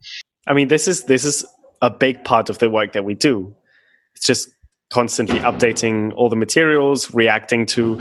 [0.48, 1.46] I mean, this is this is
[1.82, 3.56] a big part of the work that we do.
[4.16, 4.50] It's just
[4.92, 8.00] constantly updating all the materials, reacting to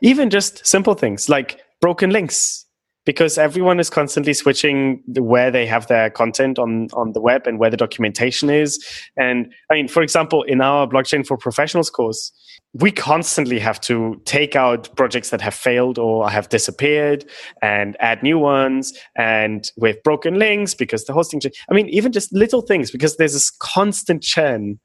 [0.00, 2.64] even just simple things like broken links,
[3.04, 7.58] because everyone is constantly switching where they have their content on on the web and
[7.58, 8.82] where the documentation is.
[9.16, 12.32] And I mean, for example, in our blockchain for professionals course,
[12.74, 17.24] we constantly have to take out projects that have failed or have disappeared
[17.60, 22.32] and add new ones and with broken links because the hosting i mean even just
[22.32, 24.78] little things because there's this constant churn.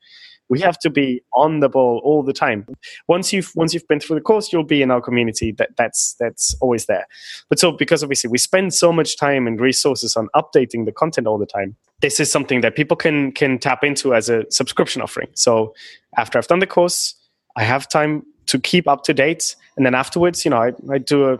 [0.49, 2.65] We have to be on the ball all the time.
[3.09, 5.51] Once you've once you've been through the course you'll be in our community.
[5.51, 7.05] That that's that's always there.
[7.49, 11.27] But so because obviously we spend so much time and resources on updating the content
[11.27, 15.01] all the time this is something that people can can tap into as a subscription
[15.01, 15.27] offering.
[15.33, 15.73] So
[16.15, 17.15] after i've done the course
[17.57, 19.55] I have time to keep up to date.
[19.75, 21.39] And then afterwards, you know, I, I do a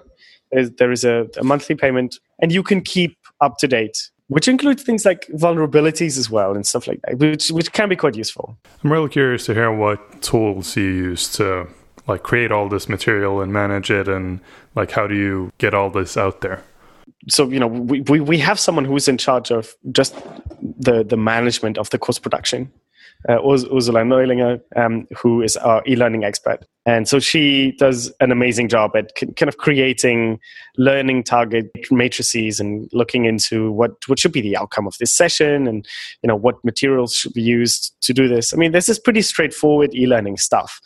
[0.51, 4.83] there is a, a monthly payment, and you can keep up to date which includes
[4.83, 8.57] things like vulnerabilities as well and stuff like that, which which can be quite useful.
[8.83, 11.67] I'm really curious to hear what tools you use to
[12.07, 14.39] like create all this material and manage it, and
[14.75, 16.61] like how do you get all this out there?
[17.29, 20.15] So you know, we, we, we have someone who's in charge of just
[20.61, 22.71] the the management of the course production
[23.27, 26.65] uh, Ursula Neulinger, um, who is our e-learning expert.
[26.85, 30.39] And so she does an amazing job at kind of creating
[30.77, 35.67] learning target matrices and looking into what, what should be the outcome of this session
[35.67, 35.85] and
[36.23, 38.53] you know what materials should be used to do this.
[38.53, 40.79] I mean, this is pretty straightforward e-learning stuff.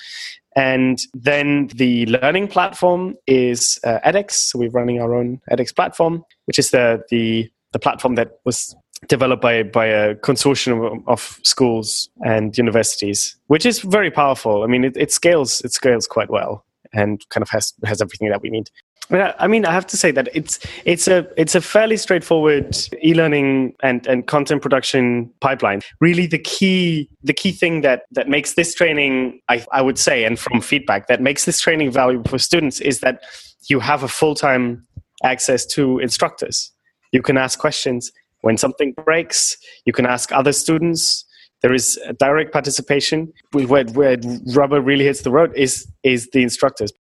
[0.55, 4.31] And then the learning platform is uh, edX.
[4.31, 8.75] So we're running our own edX platform, which is the the the platform that was
[9.07, 14.63] developed by by a consortium of schools and universities, which is very powerful.
[14.63, 18.29] I mean, it, it scales it scales quite well and kind of has has everything
[18.29, 18.69] that we need.
[19.13, 23.75] I mean, I have to say that it's it's a it's a fairly straightforward e-learning
[23.83, 25.81] and, and content production pipeline.
[25.99, 30.23] Really, the key the key thing that that makes this training, I, I would say,
[30.23, 33.23] and from feedback, that makes this training valuable for students is that
[33.67, 34.85] you have a full time
[35.23, 36.71] access to instructors.
[37.11, 38.11] You can ask questions
[38.41, 41.25] when something breaks, you can ask other students.
[41.61, 43.31] There is direct participation.
[43.51, 44.17] Where, where
[44.55, 46.91] rubber really hits the road is is the instructors.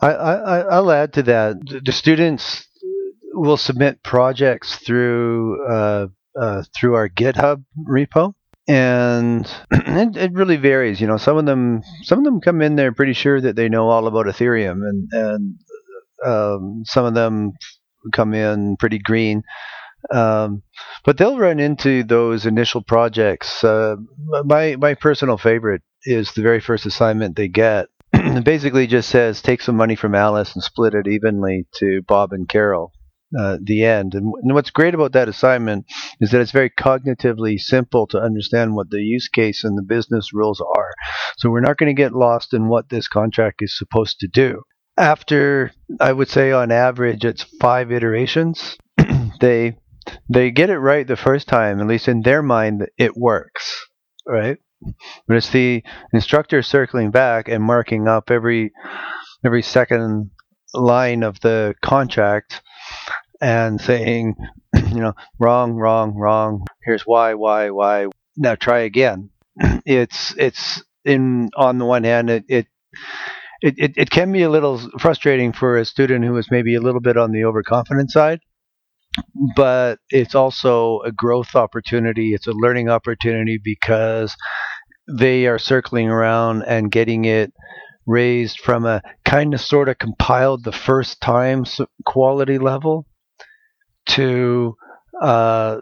[0.00, 1.56] I, I, I'll add to that.
[1.84, 2.66] The students
[3.32, 6.06] will submit projects through uh,
[6.38, 8.34] uh, through our GitHub repo,
[8.68, 11.00] and it, it, really varies.
[11.00, 13.68] You know, some of them some of them come in there pretty sure that they
[13.68, 15.58] know all about Ethereum, and and
[16.24, 17.52] um, some of them
[18.12, 19.42] come in pretty green.
[20.10, 20.62] Um,
[21.04, 23.62] but they'll run into those initial projects.
[23.64, 23.96] Uh,
[24.44, 27.86] my my personal favorite is the very first assignment they get.
[28.12, 32.32] it basically just says take some money from Alice and split it evenly to Bob
[32.32, 32.92] and Carol.
[33.36, 34.14] Uh, the end.
[34.14, 35.84] And, and what's great about that assignment
[36.20, 40.32] is that it's very cognitively simple to understand what the use case and the business
[40.32, 40.92] rules are.
[41.36, 44.62] So we're not going to get lost in what this contract is supposed to do.
[44.96, 48.78] After, I would say on average, it's five iterations.
[49.40, 49.76] they
[50.28, 53.86] they get it right the first time, at least in their mind, it works,
[54.26, 54.58] right?
[55.26, 58.72] But it's the instructor circling back and marking up every
[59.44, 60.30] every second
[60.74, 62.62] line of the contract
[63.40, 64.34] and saying,
[64.74, 66.66] you know, wrong, wrong, wrong.
[66.84, 68.08] Here's why, why, why.
[68.36, 69.30] Now try again.
[69.86, 72.66] It's it's in on the one hand, it, it
[73.62, 76.80] it, it, it can be a little frustrating for a student who is maybe a
[76.80, 78.40] little bit on the overconfident side
[79.56, 82.34] but it's also a growth opportunity.
[82.34, 84.36] It's a learning opportunity because
[85.08, 87.52] they are circling around and getting it
[88.06, 91.64] raised from a kind of sort of compiled the first time
[92.04, 93.06] quality level
[94.06, 94.76] to
[95.20, 95.78] uh,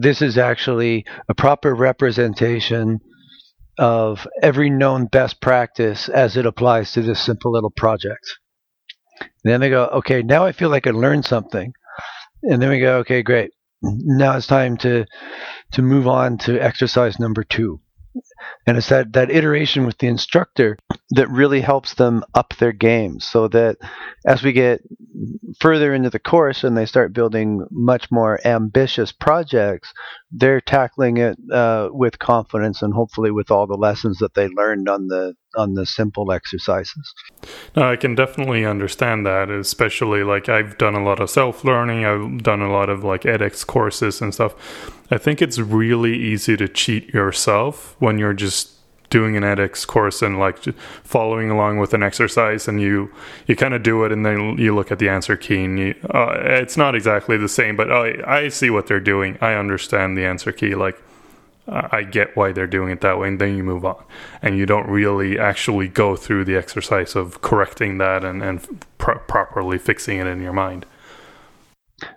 [0.00, 3.00] this is actually a proper representation
[3.78, 8.26] of every known best practice as it applies to this simple little project.
[9.20, 11.72] And then they go, okay, now I feel like I learned something
[12.42, 13.52] and then we go, okay, great.
[13.82, 15.04] Now it's time to
[15.72, 17.80] to move on to exercise number two.
[18.66, 20.76] And it's that, that iteration with the instructor
[21.10, 23.78] that really helps them up their game so that
[24.26, 24.82] as we get
[25.60, 29.92] further into the course and they start building much more ambitious projects,
[30.30, 34.88] they're tackling it uh, with confidence and hopefully with all the lessons that they learned
[34.88, 37.14] on the on the simple exercises.
[37.74, 42.04] No, I can definitely understand that, especially like I've done a lot of self learning,
[42.04, 44.94] I've done a lot of like edX courses and stuff.
[45.10, 48.72] I think it's really easy to cheat yourself when you're just
[49.10, 50.62] doing an edX course and like
[51.02, 53.10] following along with an exercise and you
[53.46, 55.94] you kind of do it and then you look at the answer key and you,
[56.10, 59.38] uh, it's not exactly the same but I, I see what they're doing.
[59.40, 61.02] I understand the answer key like
[61.70, 64.02] i get why they're doing it that way and then you move on.
[64.40, 69.78] And you don't really actually go through the exercise of correcting that and, and properly
[69.78, 70.86] fixing it in your mind.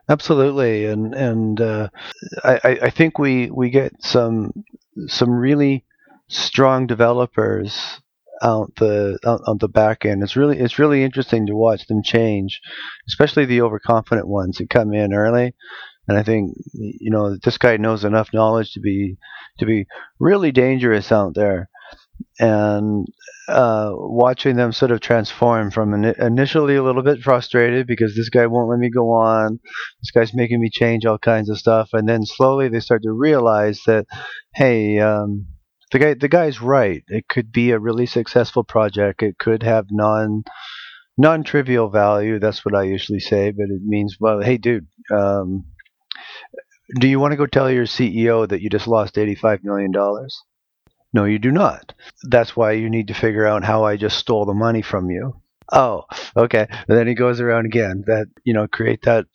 [0.08, 0.86] Absolutely.
[0.86, 1.89] And and uh,
[2.43, 4.63] I, I think we we get some
[5.08, 5.84] some really
[6.32, 8.00] strong developers
[8.41, 10.24] out the out, on the back end.
[10.24, 12.60] It's really it's really interesting to watch them change,
[13.08, 15.54] especially the overconfident ones that come in early.
[16.08, 19.17] And I think you know this guy knows enough knowledge to be
[19.60, 19.86] to be
[20.19, 21.69] really dangerous out there.
[22.40, 23.08] And
[23.48, 28.46] uh, watching them sort of transform from initially a little bit frustrated because this guy
[28.46, 29.60] won't let me go on,
[30.02, 33.12] this guy's making me change all kinds of stuff, and then slowly they start to
[33.12, 34.06] realize that,
[34.54, 35.48] hey, um,
[35.92, 37.04] the guy the guy's right.
[37.08, 39.23] It could be a really successful project.
[39.23, 40.44] It could have non
[41.17, 42.39] non-trivial value.
[42.39, 45.65] That's what I usually say, but it means, well, hey, dude, um,
[47.00, 49.92] do you want to go tell your CEO that you just lost $85 million?
[51.13, 51.94] No, you do not.
[52.23, 55.42] That's why you need to figure out how I just stole the money from you.
[55.72, 56.04] Oh,
[56.36, 56.67] okay.
[56.69, 58.04] And then he goes around again.
[58.08, 59.26] That you know, create that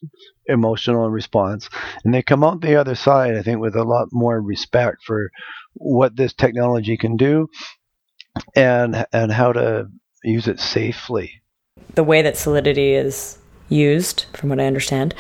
[0.47, 1.69] emotional response,
[2.05, 3.37] and they come out the other side.
[3.37, 5.31] I think with a lot more respect for
[5.75, 7.49] what this technology can do,
[8.55, 9.89] and and how to
[10.25, 11.43] use it safely.
[11.95, 15.15] The way that Solidity is used, from what I understand,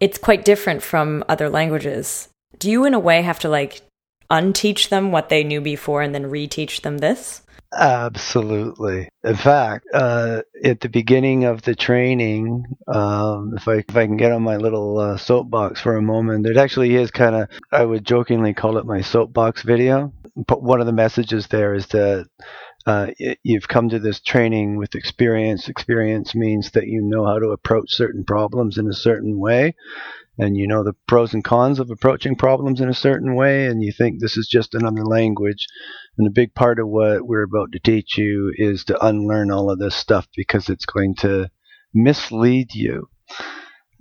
[0.00, 2.28] it's quite different from other languages.
[2.58, 3.82] Do you, in a way, have to like
[4.30, 7.42] unteach them what they knew before and then reteach them this?
[7.76, 9.10] Absolutely.
[9.22, 14.16] In fact, uh, at the beginning of the training, um, if I if I can
[14.16, 17.84] get on my little uh, soapbox for a moment, it actually is kind of I
[17.84, 20.12] would jokingly call it my soapbox video.
[20.46, 22.26] But one of the messages there is that
[22.86, 23.08] uh,
[23.42, 25.68] you've come to this training with experience.
[25.68, 29.74] Experience means that you know how to approach certain problems in a certain way,
[30.38, 33.82] and you know the pros and cons of approaching problems in a certain way, and
[33.82, 35.66] you think this is just another language.
[36.16, 39.70] And a big part of what we're about to teach you is to unlearn all
[39.70, 41.50] of this stuff because it's going to
[41.94, 43.08] mislead you.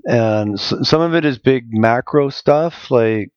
[0.05, 3.31] And some of it is big macro stuff, like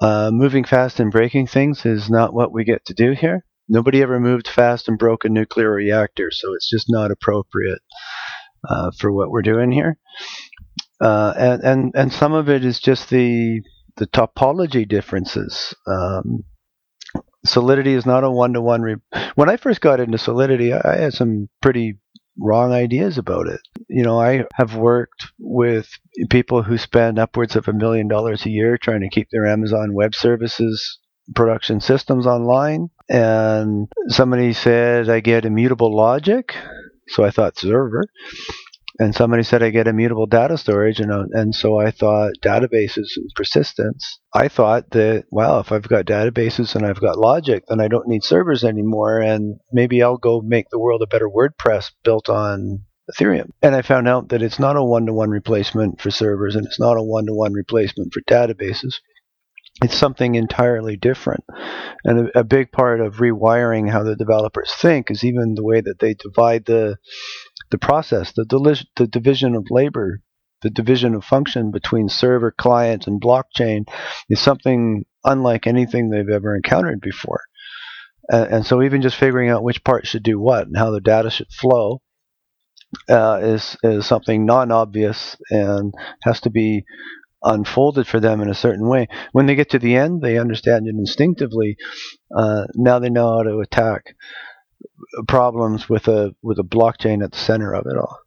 [0.00, 4.02] uh, moving fast and breaking things is not what we get to do here nobody
[4.02, 7.80] ever moved fast and broke a nuclear reactor, so it's just not appropriate
[8.68, 9.96] uh, for what we're doing here.
[11.00, 13.62] Uh, and, and and some of it is just the
[13.96, 15.74] the topology differences.
[15.86, 16.44] Um,
[17.44, 19.00] Solidity is not a one to one.
[19.34, 21.98] When I first got into Solidity, I, I had some pretty
[22.38, 23.60] wrong ideas about it.
[23.88, 25.88] You know, I have worked with
[26.28, 29.94] people who spend upwards of a million dollars a year trying to keep their Amazon
[29.94, 30.98] Web Services
[31.34, 36.54] production systems online, and somebody said I get immutable logic,
[37.08, 38.04] so I thought server,
[39.00, 43.30] and somebody said I get immutable data storage, and and so I thought databases and
[43.34, 44.20] persistence.
[44.34, 48.08] I thought that well, if I've got databases and I've got logic, then I don't
[48.08, 52.80] need servers anymore, and maybe I'll go make the world a better WordPress built on
[53.10, 53.48] Ethereum.
[53.62, 56.66] And I found out that it's not a one to one replacement for servers and
[56.66, 58.96] it's not a one to one replacement for databases
[59.82, 61.44] it's something entirely different.
[62.04, 65.80] And a, a, big part of rewiring how the developers think is even the way
[65.80, 66.96] that they divide the
[67.70, 70.20] the process, the, deli- the division of labor,
[70.62, 73.84] the division of function between server, client, and blockchain
[74.28, 77.42] is something unlike anything they've ever encountered before.
[78.28, 81.30] And, so even just figuring out which part should do what and how the data
[81.30, 82.00] should flow
[83.08, 85.92] uh, is is something non-obvious and
[86.22, 86.84] has to be
[87.42, 89.08] unfolded for them in a certain way.
[89.32, 91.76] When they get to the end, they understand it instinctively.
[92.36, 94.14] Uh, now they know how to attack
[95.28, 98.18] problems with a with a blockchain at the center of it all.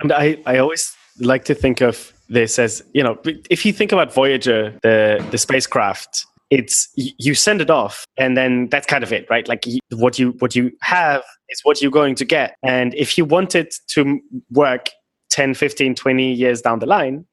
[0.00, 3.18] And I, I always like to think of this as you know
[3.50, 6.26] if you think about Voyager, the the spacecraft.
[6.50, 9.48] It's you send it off, and then that's kind of it, right?
[9.48, 13.24] Like what you what you have is what you're going to get, and if you
[13.24, 14.90] want it to work
[15.30, 17.24] 10, 15, 20 years down the line,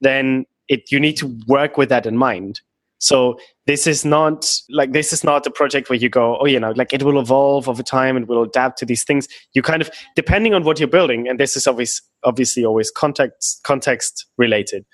[0.00, 2.62] then it you need to work with that in mind.
[2.98, 6.58] So this is not like this is not a project where you go, oh, you
[6.58, 9.28] know, like it will evolve over time and will adapt to these things.
[9.54, 13.60] You kind of depending on what you're building, and this is obvious, obviously always context
[13.64, 14.84] context related.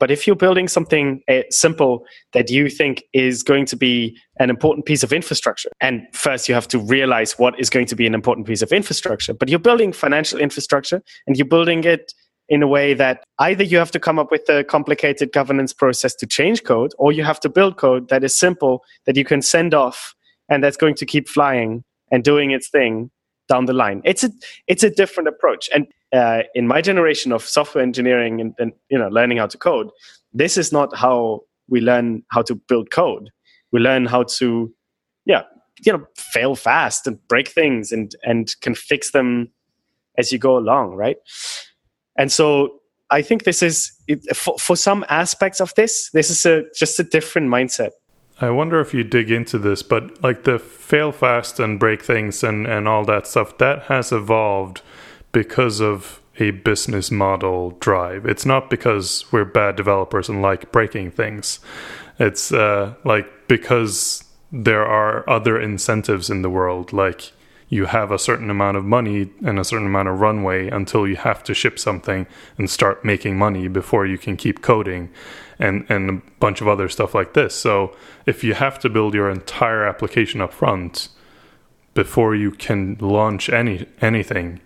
[0.00, 4.48] But if you're building something uh, simple that you think is going to be an
[4.48, 8.06] important piece of infrastructure, and first you have to realize what is going to be
[8.06, 12.12] an important piece of infrastructure, but you're building financial infrastructure and you're building it
[12.48, 16.14] in a way that either you have to come up with a complicated governance process
[16.14, 19.42] to change code, or you have to build code that is simple that you can
[19.42, 20.14] send off
[20.48, 23.10] and that's going to keep flying and doing its thing
[23.48, 24.00] down the line.
[24.04, 24.30] It's a
[24.66, 25.68] it's a different approach.
[25.74, 29.58] And uh, in my generation of software engineering and, and you know learning how to
[29.58, 29.90] code,
[30.32, 33.30] this is not how we learn how to build code.
[33.72, 34.72] We learn how to
[35.26, 35.42] yeah
[35.84, 39.50] you know fail fast and break things and and can fix them
[40.16, 41.16] as you go along, right?
[42.18, 43.92] And so I think this is
[44.34, 47.90] for, for some aspects of this, this is a just a different mindset.
[48.40, 52.44] I wonder if you dig into this, but like the fail fast and break things
[52.44, 54.82] and, and all that stuff, that has evolved
[55.32, 58.26] because of a business model drive.
[58.26, 61.58] It's not because we're bad developers and like breaking things.
[62.20, 67.32] It's uh, like because there are other incentives in the world, like
[67.68, 71.16] you have a certain amount of money and a certain amount of runway until you
[71.16, 75.10] have to ship something and start making money before you can keep coding
[75.58, 77.54] and and a bunch of other stuff like this.
[77.54, 77.94] So
[78.26, 81.08] if you have to build your entire application up front
[81.94, 84.60] before you can launch any anything,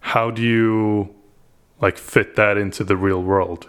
[0.00, 1.14] how do you
[1.80, 3.68] like fit that into the real world?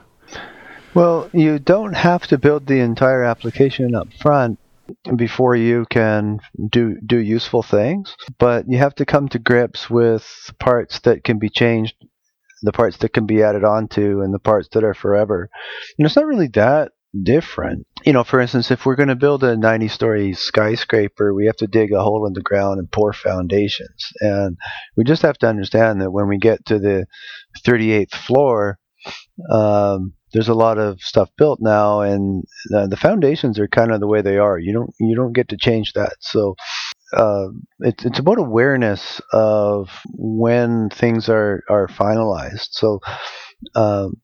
[0.94, 4.60] Well, you don't have to build the entire application up front
[5.16, 10.26] before you can do do useful things, but you have to come to grips with
[10.60, 11.96] parts that can be changed,
[12.62, 15.50] the parts that can be added onto, and the parts that are forever.
[15.98, 16.92] And it's not really that
[17.24, 17.88] different.
[18.06, 21.58] You know, for instance, if we're going to build a 90 story skyscraper, we have
[21.58, 24.12] to dig a hole in the ground and pour foundations.
[24.20, 24.58] And
[24.96, 27.08] we just have to understand that when we get to the
[27.66, 28.78] 38th floor,
[29.52, 32.44] um, there's a lot of stuff built now, and
[32.76, 34.60] uh, the foundations are kind of the way they are.
[34.60, 36.16] You don't you don't get to change that.
[36.20, 36.56] So
[37.14, 37.48] uh,
[37.80, 42.70] it's it's about awareness of when things are are finalized.
[42.72, 43.00] So.
[43.76, 44.22] Um,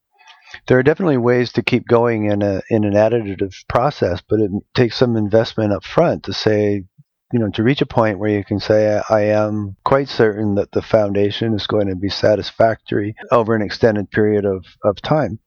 [0.68, 4.52] there are definitely ways to keep going in a in an additive process, but it
[4.76, 6.84] takes some investment up front to say,
[7.32, 10.72] you know, to reach a point where you can say, I am quite certain that
[10.72, 15.40] the foundation is going to be satisfactory over an extended period of, of time.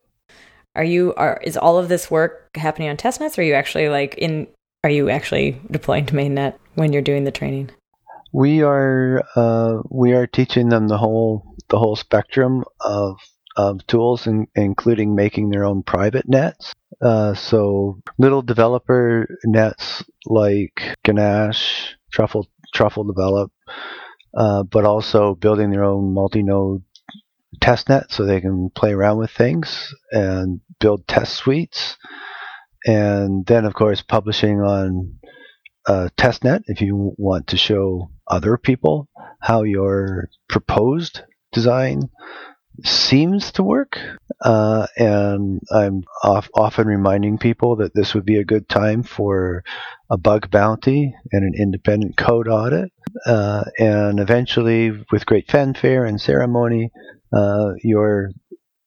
[0.77, 3.39] Are you are is all of this work happening on testnets?
[3.39, 4.47] Or are you actually like in?
[4.85, 7.71] Are you actually deploying to mainnet when you're doing the training?
[8.33, 13.17] We are uh, we are teaching them the whole the whole spectrum of
[13.57, 16.75] of tools, in, including making their own private nets.
[17.01, 23.51] Uh, so little developer nets like Ganache, Truffle, Truffle Develop,
[24.37, 26.83] uh, but also building their own multi-node
[27.61, 31.97] test net so they can play around with things and build test suites.
[32.87, 35.19] And then, of course, publishing on
[35.87, 39.09] uh, testnet if you want to show other people
[39.41, 42.11] how your proposed design
[42.85, 43.99] seems to work.
[44.43, 49.65] Uh, and I'm off, often reminding people that this would be a good time for
[50.11, 52.93] a bug bounty and an independent code audit.
[53.25, 56.91] Uh, and eventually, with great fanfare and ceremony,
[57.37, 58.31] uh, your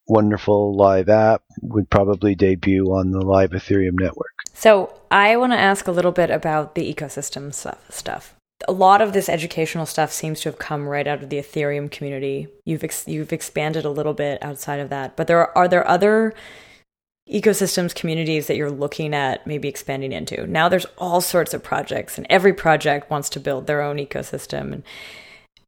[0.08, 4.32] wonderful live app would probably debut on the live Ethereum network.
[4.54, 8.36] So, I want to ask a little bit about the ecosystem stuff
[8.68, 11.90] a lot of this educational stuff seems to have come right out of the Ethereum
[11.90, 12.48] community.
[12.66, 15.88] You've ex- you've expanded a little bit outside of that, but there are, are there
[15.88, 16.34] other
[17.32, 20.48] ecosystems communities that you're looking at maybe expanding into.
[20.48, 24.74] Now there's all sorts of projects and every project wants to build their own ecosystem.
[24.74, 24.84] And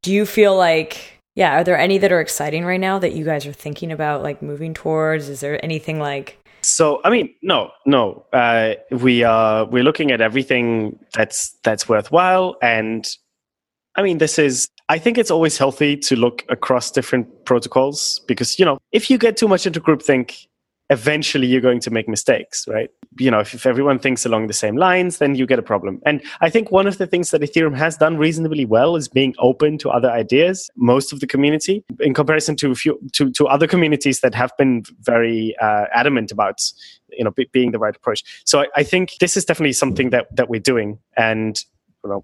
[0.02, 3.24] do you feel like yeah, are there any that are exciting right now that you
[3.24, 5.28] guys are thinking about like moving towards?
[5.28, 8.24] Is there anything like so I mean, no, no.
[8.32, 13.06] Uh, we are we're looking at everything that's that's worthwhile, and
[13.96, 14.68] I mean, this is.
[14.88, 19.18] I think it's always healthy to look across different protocols because you know if you
[19.18, 20.46] get too much into groupthink,
[20.92, 22.90] eventually you're going to make mistakes, right?
[23.18, 26.00] You know, if, if, everyone thinks along the same lines, then you get a problem.
[26.04, 29.34] And I think one of the things that Ethereum has done reasonably well is being
[29.38, 30.70] open to other ideas.
[30.76, 34.52] Most of the community, in comparison to a few to, to other communities that have
[34.58, 36.60] been very uh, adamant about
[37.10, 38.22] you know being the right approach.
[38.44, 41.58] So I, I, think this is definitely something that that we're doing, and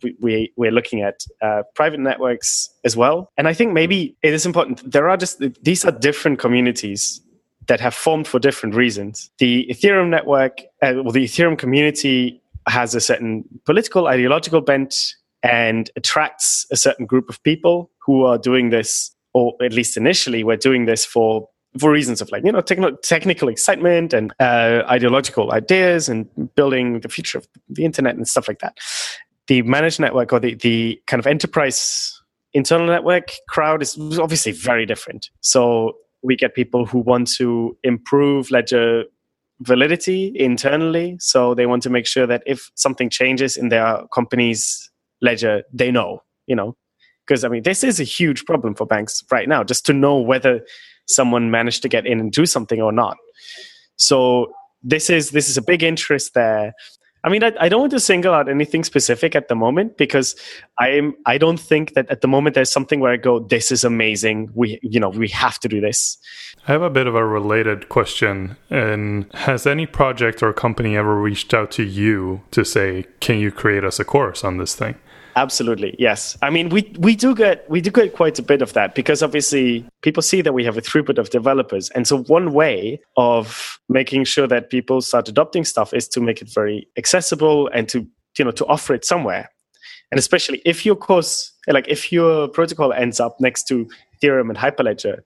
[0.03, 3.33] we, we we're looking at uh, private networks as well.
[3.39, 4.91] And I think maybe it is important.
[4.91, 7.23] There are just these are different communities
[7.69, 9.31] that have formed for different reasons.
[9.39, 14.95] The Ethereum network, uh, well, the Ethereum community has a certain political, ideological bent
[15.43, 20.43] and attracts a certain group of people who are doing this, or at least initially,
[20.43, 21.49] we're doing this for
[21.79, 27.01] for reasons of like you know techno- technical excitement and uh, ideological ideas and building
[27.01, 28.77] the future of the internet and stuff like that.
[29.47, 32.21] The managed network or the the kind of enterprise
[32.55, 35.29] internal network crowd is obviously very different.
[35.41, 39.05] So we get people who want to improve ledger
[39.61, 41.17] validity internally.
[41.19, 44.91] So they want to make sure that if something changes in their company's
[45.21, 46.77] ledger, they know, you know,
[47.27, 50.19] because I mean, this is a huge problem for banks right now, just to know
[50.19, 50.61] whether
[51.07, 53.17] someone managed to get in and do something or not.
[53.97, 54.53] So
[54.83, 56.73] this is this is a big interest there.
[57.25, 60.37] I mean, I, I, don't want to single out anything specific at the moment because
[60.79, 61.15] I am.
[61.27, 64.51] I don't think that at the moment there's something where I go, "This is amazing.
[64.55, 66.17] We, you know, we have to do this."
[66.69, 68.57] I have a bit of a related question.
[68.71, 73.51] And has any project or company ever reached out to you to say, "Can you
[73.51, 74.95] create us a course on this thing?"
[75.39, 76.37] Absolutely, yes.
[76.43, 79.23] I mean, we we do get we do get quite a bit of that because
[79.23, 83.79] obviously people see that we have a throughput of developers, and so one way of
[83.89, 88.05] making sure that people start adopting stuff is to make it very accessible and to
[88.37, 89.49] you know to offer it somewhere.
[90.11, 94.59] And especially if your course, like if your protocol ends up next to Ethereum and
[94.59, 95.19] Hyperledger,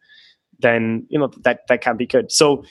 [0.59, 2.31] then you know that that can be good.
[2.31, 2.65] So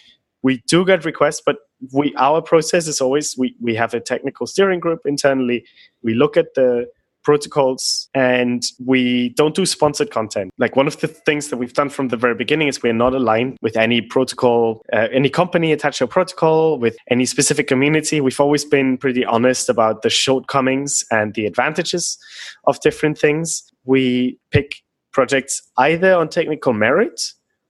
[0.43, 1.57] we do get requests, but
[1.91, 5.65] we our process is always we we have a technical steering group internally.
[6.03, 6.85] We look at the
[7.23, 10.51] protocols and we don't do sponsored content.
[10.57, 13.13] Like one of the things that we've done from the very beginning is we're not
[13.13, 18.21] aligned with any protocol, uh, any company attached to a protocol, with any specific community.
[18.21, 22.17] We've always been pretty honest about the shortcomings and the advantages
[22.65, 23.63] of different things.
[23.85, 27.21] We pick projects either on technical merit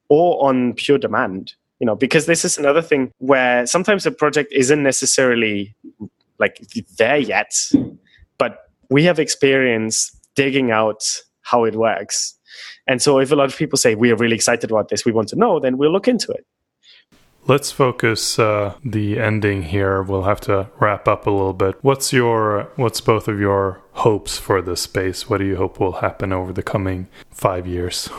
[0.09, 4.53] or on pure demand you know because this is another thing where sometimes a project
[4.53, 5.75] isn't necessarily
[6.39, 6.61] like
[6.97, 7.51] there yet
[8.91, 11.03] we have experience digging out
[11.41, 12.37] how it works.
[12.85, 15.13] And so if a lot of people say, we are really excited about this, we
[15.13, 16.45] want to know, then we'll look into it.
[17.47, 20.03] Let's focus uh, the ending here.
[20.03, 21.75] We'll have to wrap up a little bit.
[21.81, 25.27] What's your, what's both of your hopes for this space?
[25.27, 28.09] What do you hope will happen over the coming five years?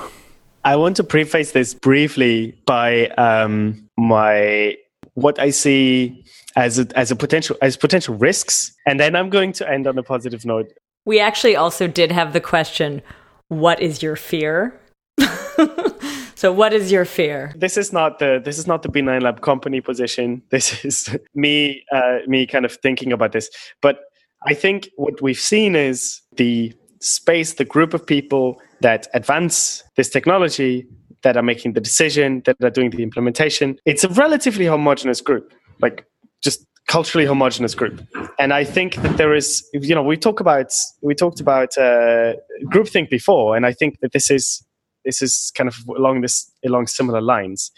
[0.65, 4.77] I want to preface this briefly by um, my
[5.15, 6.25] what I see
[6.57, 9.99] as a, as a potential as potential risks, and then I'm going to end on
[9.99, 10.73] a positive note.
[11.05, 13.03] We actually also did have the question,
[13.49, 14.79] "What is your fear?"
[16.35, 17.53] so, what is your fear?
[17.57, 20.43] This is not the this is not the B9 Lab company position.
[20.51, 23.51] This is me uh, me kind of thinking about this,
[23.81, 24.01] but
[24.47, 30.09] I think what we've seen is the space, the group of people that advance this
[30.09, 30.87] technology
[31.23, 33.79] that are making the decision, that are doing the implementation.
[33.85, 36.05] It's a relatively homogenous group, like
[36.43, 38.01] just culturally homogenous group.
[38.39, 42.35] And I think that there is, you know, we talk about we talked about uh,
[42.73, 44.65] groupthink before, and I think that this is
[45.05, 47.71] this is kind of along this along similar lines,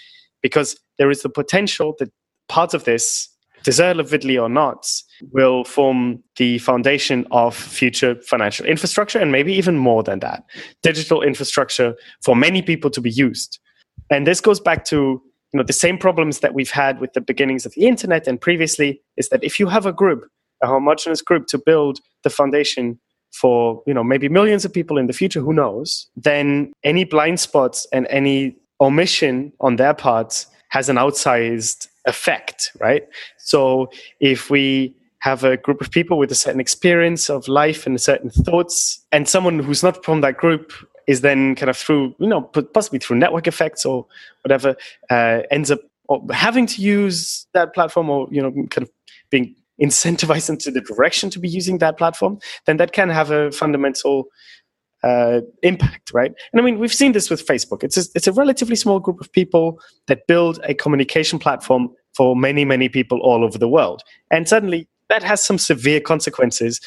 [0.42, 2.10] because there is the potential that
[2.48, 3.28] parts of this
[3.64, 4.86] deservedly or not,
[5.32, 10.44] will form the foundation of future financial infrastructure and maybe even more than that
[10.82, 13.58] digital infrastructure for many people to be used.
[14.10, 15.22] And this goes back to
[15.54, 18.40] you know the same problems that we've had with the beginnings of the internet and
[18.40, 20.28] previously is that if you have a group
[20.62, 22.98] a homogeneous group to build the foundation
[23.32, 27.40] for you know maybe millions of people in the future who knows then any blind
[27.40, 33.04] spots and any omission on their part has an outsized effect, right?
[33.38, 33.90] So
[34.20, 38.30] if we have a group of people with a certain experience of life and certain
[38.30, 40.72] thoughts, and someone who's not from that group
[41.06, 44.06] is then kind of through, you know, possibly through network effects or
[44.42, 44.76] whatever,
[45.10, 45.80] uh, ends up
[46.32, 48.90] having to use that platform or, you know, kind of
[49.30, 53.50] being incentivized into the direction to be using that platform, then that can have a
[53.52, 54.28] fundamental
[55.02, 56.32] uh, impact, right?
[56.52, 57.84] And I mean, we've seen this with Facebook.
[57.84, 62.34] It's a, it's a relatively small group of people that build a communication platform for
[62.34, 64.02] many, many people all over the world.
[64.30, 66.80] And suddenly that has some severe consequences.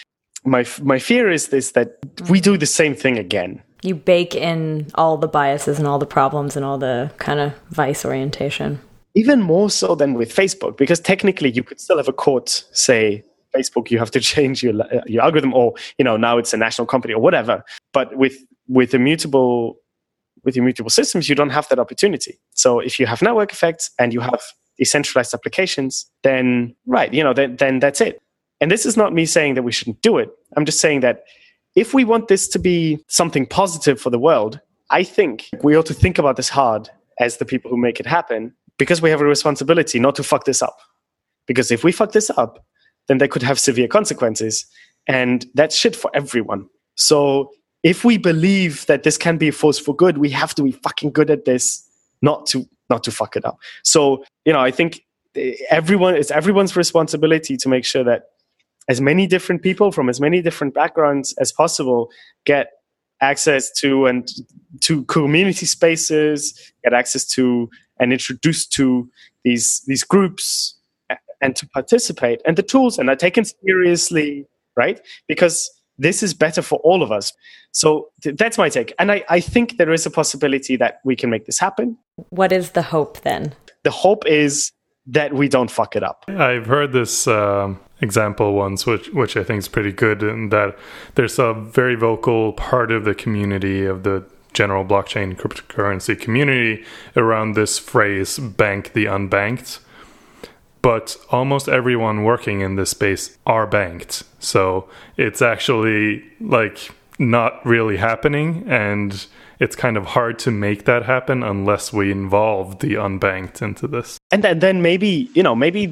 [0.43, 1.97] My, my fear is this that
[2.29, 3.61] we do the same thing again.
[3.83, 7.53] You bake in all the biases and all the problems and all the kind of
[7.69, 8.79] vice orientation.
[9.13, 13.23] Even more so than with Facebook, because technically you could still have a court say,
[13.55, 16.57] Facebook, you have to change your uh, your algorithm, or you know now it's a
[16.57, 17.63] national company or whatever.
[17.93, 19.77] But with with immutable
[20.43, 22.39] with immutable systems, you don't have that opportunity.
[22.53, 24.41] So if you have network effects and you have
[24.77, 28.21] decentralized applications, then right, you know, then then that's it.
[28.61, 30.29] And this is not me saying that we shouldn't do it.
[30.55, 31.23] I'm just saying that
[31.77, 34.59] if we want this to be something positive for the world,
[34.89, 38.07] I think we ought to think about this hard as the people who make it
[38.07, 40.79] happen because we have a responsibility not to fuck this up.
[41.45, 42.65] Because if we fuck this up,
[43.07, 44.65] then they could have severe consequences.
[45.07, 46.67] And that's shit for everyone.
[46.95, 47.51] So
[47.83, 50.71] if we believe that this can be a force for good, we have to be
[50.71, 51.87] fucking good at this,
[52.23, 53.59] not to not to fuck it up.
[53.83, 55.01] So, you know, I think
[55.35, 58.23] eh, everyone it's everyone's responsibility to make sure that
[58.87, 62.09] as many different people from as many different backgrounds as possible
[62.45, 62.71] get
[63.21, 64.29] access to and
[64.81, 67.69] to community spaces, get access to
[67.99, 69.09] and introduced to
[69.43, 70.75] these these groups
[71.41, 72.41] and to participate.
[72.45, 75.01] And the tools and are taken seriously right?
[75.27, 77.33] Because this is better for all of us.
[77.71, 78.93] So th- that's my take.
[78.99, 81.97] And I, I think there is a possibility that we can make this happen.
[82.29, 83.53] What is the hope then?
[83.83, 84.71] The hope is
[85.07, 86.25] that we don't fuck it up.
[86.27, 90.77] I've heard this um, example once which which i think is pretty good in that
[91.15, 94.23] there's a very vocal part of the community of the
[94.57, 96.83] general blockchain cryptocurrency community
[97.15, 99.79] around this phrase bank the unbanked.
[100.81, 104.23] But almost everyone working in this space are banked.
[104.39, 108.63] So it's actually like not really happening.
[108.67, 109.27] And
[109.59, 114.17] it's kind of hard to make that happen unless we involve the unbanked into this.
[114.31, 115.87] And then, then maybe you know maybe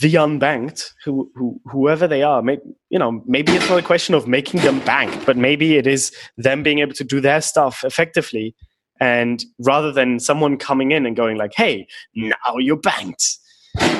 [0.00, 4.14] the unbanked, who, who whoever they are, maybe you know maybe it's not a question
[4.14, 7.84] of making them banked, but maybe it is them being able to do their stuff
[7.84, 8.54] effectively,
[9.00, 13.38] and rather than someone coming in and going like, "Hey, now you're banked,"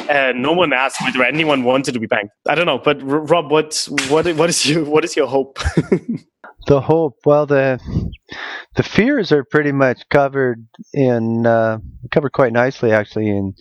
[0.09, 2.33] uh, no one asked whether anyone wanted to be banked.
[2.49, 5.59] I don't know, but Rob, what what what is your what is your hope?
[6.67, 7.81] the hope, well, the
[8.79, 10.65] the fears are pretty much covered
[10.95, 11.79] in uh,
[12.13, 13.53] covered quite nicely actually in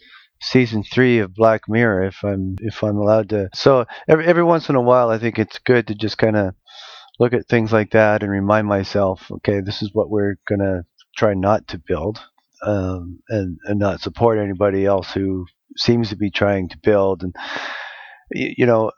[0.43, 3.49] season three of Black Mirror, if I'm if I'm allowed to.
[3.55, 6.53] So every every once in a while, I think it's good to just kind of
[7.20, 10.84] look at things like that and remind myself, okay, this is what we're gonna
[11.18, 12.20] try not to build,
[12.63, 15.47] um, and and not support anybody else who
[15.78, 17.24] seems to be trying to build.
[17.24, 17.36] And
[18.32, 18.91] you know,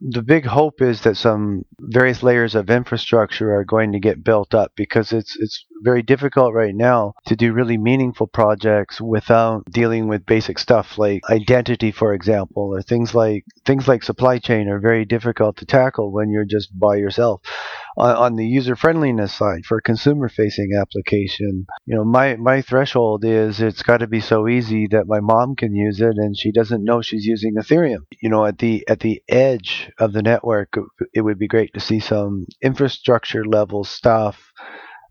[0.00, 4.54] the big hope is that some various layers of infrastructure are going to get built
[4.54, 10.08] up because it's it's very difficult right now to do really meaningful projects without dealing
[10.08, 14.80] with basic stuff like identity for example or things like things like supply chain are
[14.80, 17.40] very difficult to tackle when you're just by yourself
[17.96, 21.66] on the user friendliness side for a consumer facing application.
[21.86, 25.56] You know my my threshold is it's got to be so easy that my mom
[25.56, 28.04] can use it and she doesn't know she's using ethereum.
[28.20, 30.74] You know at the at the edge of the network
[31.14, 34.52] it would be great to see some infrastructure level stuff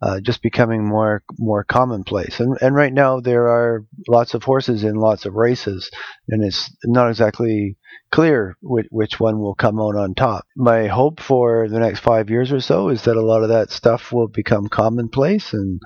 [0.05, 2.39] uh, just becoming more more commonplace.
[2.39, 5.89] And and right now there are lots of horses in lots of races,
[6.29, 7.75] and it's not exactly
[8.11, 10.45] clear which, which one will come out on top.
[10.55, 13.71] My hope for the next five years or so is that a lot of that
[13.71, 15.81] stuff will become commonplace and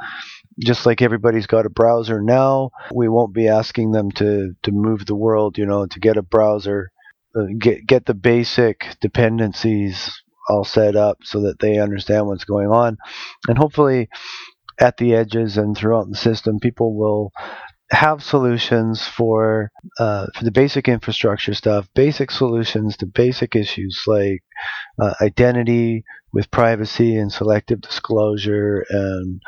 [0.59, 5.05] just like everybody's got a browser now, we won't be asking them to, to move
[5.05, 6.91] the world, you know, to get a browser,
[7.36, 12.69] uh, get get the basic dependencies all set up so that they understand what's going
[12.69, 12.97] on.
[13.47, 14.09] And hopefully,
[14.79, 17.31] at the edges and throughout the system, people will
[17.91, 24.43] have solutions for uh, for the basic infrastructure stuff, basic solutions to basic issues like
[25.01, 29.41] uh, identity with privacy and selective disclosure and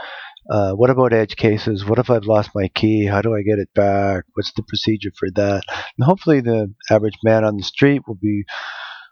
[0.49, 1.85] uh, what about edge cases?
[1.85, 3.05] What if I've lost my key?
[3.05, 4.25] How do I get it back?
[4.33, 5.63] What's the procedure for that?
[5.97, 8.43] And hopefully, the average man on the street will be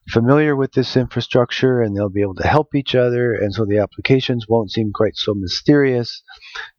[0.08, 3.80] familiar with this infrastructure and they'll be able to help each other and so the
[3.80, 6.24] applications won't seem quite so mysterious.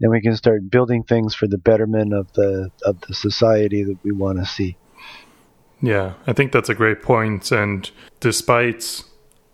[0.01, 3.99] And we can start building things for the betterment of the of the society that
[4.03, 4.77] we want to see.
[5.83, 7.91] Yeah i think that's a great point and
[8.21, 9.03] despite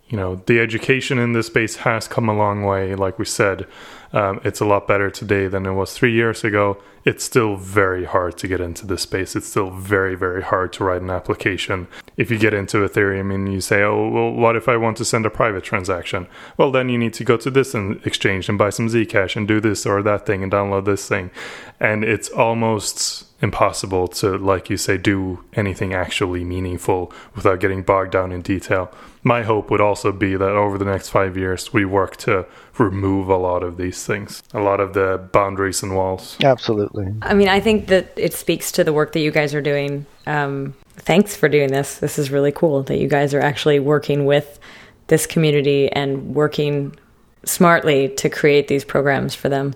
[0.09, 3.67] you know the education in this space has come a long way like we said
[4.13, 6.83] um, it's a lot better today than it was three years ago.
[7.05, 9.37] It's still very hard to get into this space.
[9.37, 11.87] It's still very, very hard to write an application.
[12.17, 15.05] If you get into Ethereum and you say, oh, well, what if I want to
[15.05, 16.27] send a private transaction?
[16.57, 19.61] Well, then you need to go to this exchange and buy some Zcash and do
[19.61, 21.31] this or that thing and download this thing.
[21.79, 28.13] And it's almost impossible to, like you say, do anything actually meaningful without getting bogged
[28.13, 28.91] down in detail.
[29.23, 32.47] My hope would also be that over the next five years, we work to
[32.79, 36.37] remove a lot of these things, a lot of the boundaries and walls.
[36.43, 37.13] Absolutely.
[37.23, 40.07] I mean, I think that it speaks to the work that you guys are doing.
[40.27, 41.99] Um, thanks for doing this.
[41.99, 44.59] This is really cool that you guys are actually working with
[45.07, 46.97] this community and working
[47.45, 49.75] smartly to create these programs for them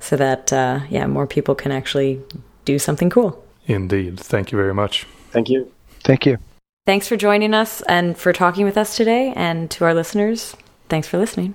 [0.00, 2.20] so that, uh, yeah, more people can actually
[2.64, 3.44] do something cool.
[3.66, 4.18] Indeed.
[4.18, 5.06] Thank you very much.
[5.30, 5.70] Thank you.
[6.04, 6.38] Thank you.
[6.84, 9.32] Thanks for joining us and for talking with us today.
[9.36, 10.56] And to our listeners,
[10.88, 11.54] thanks for listening.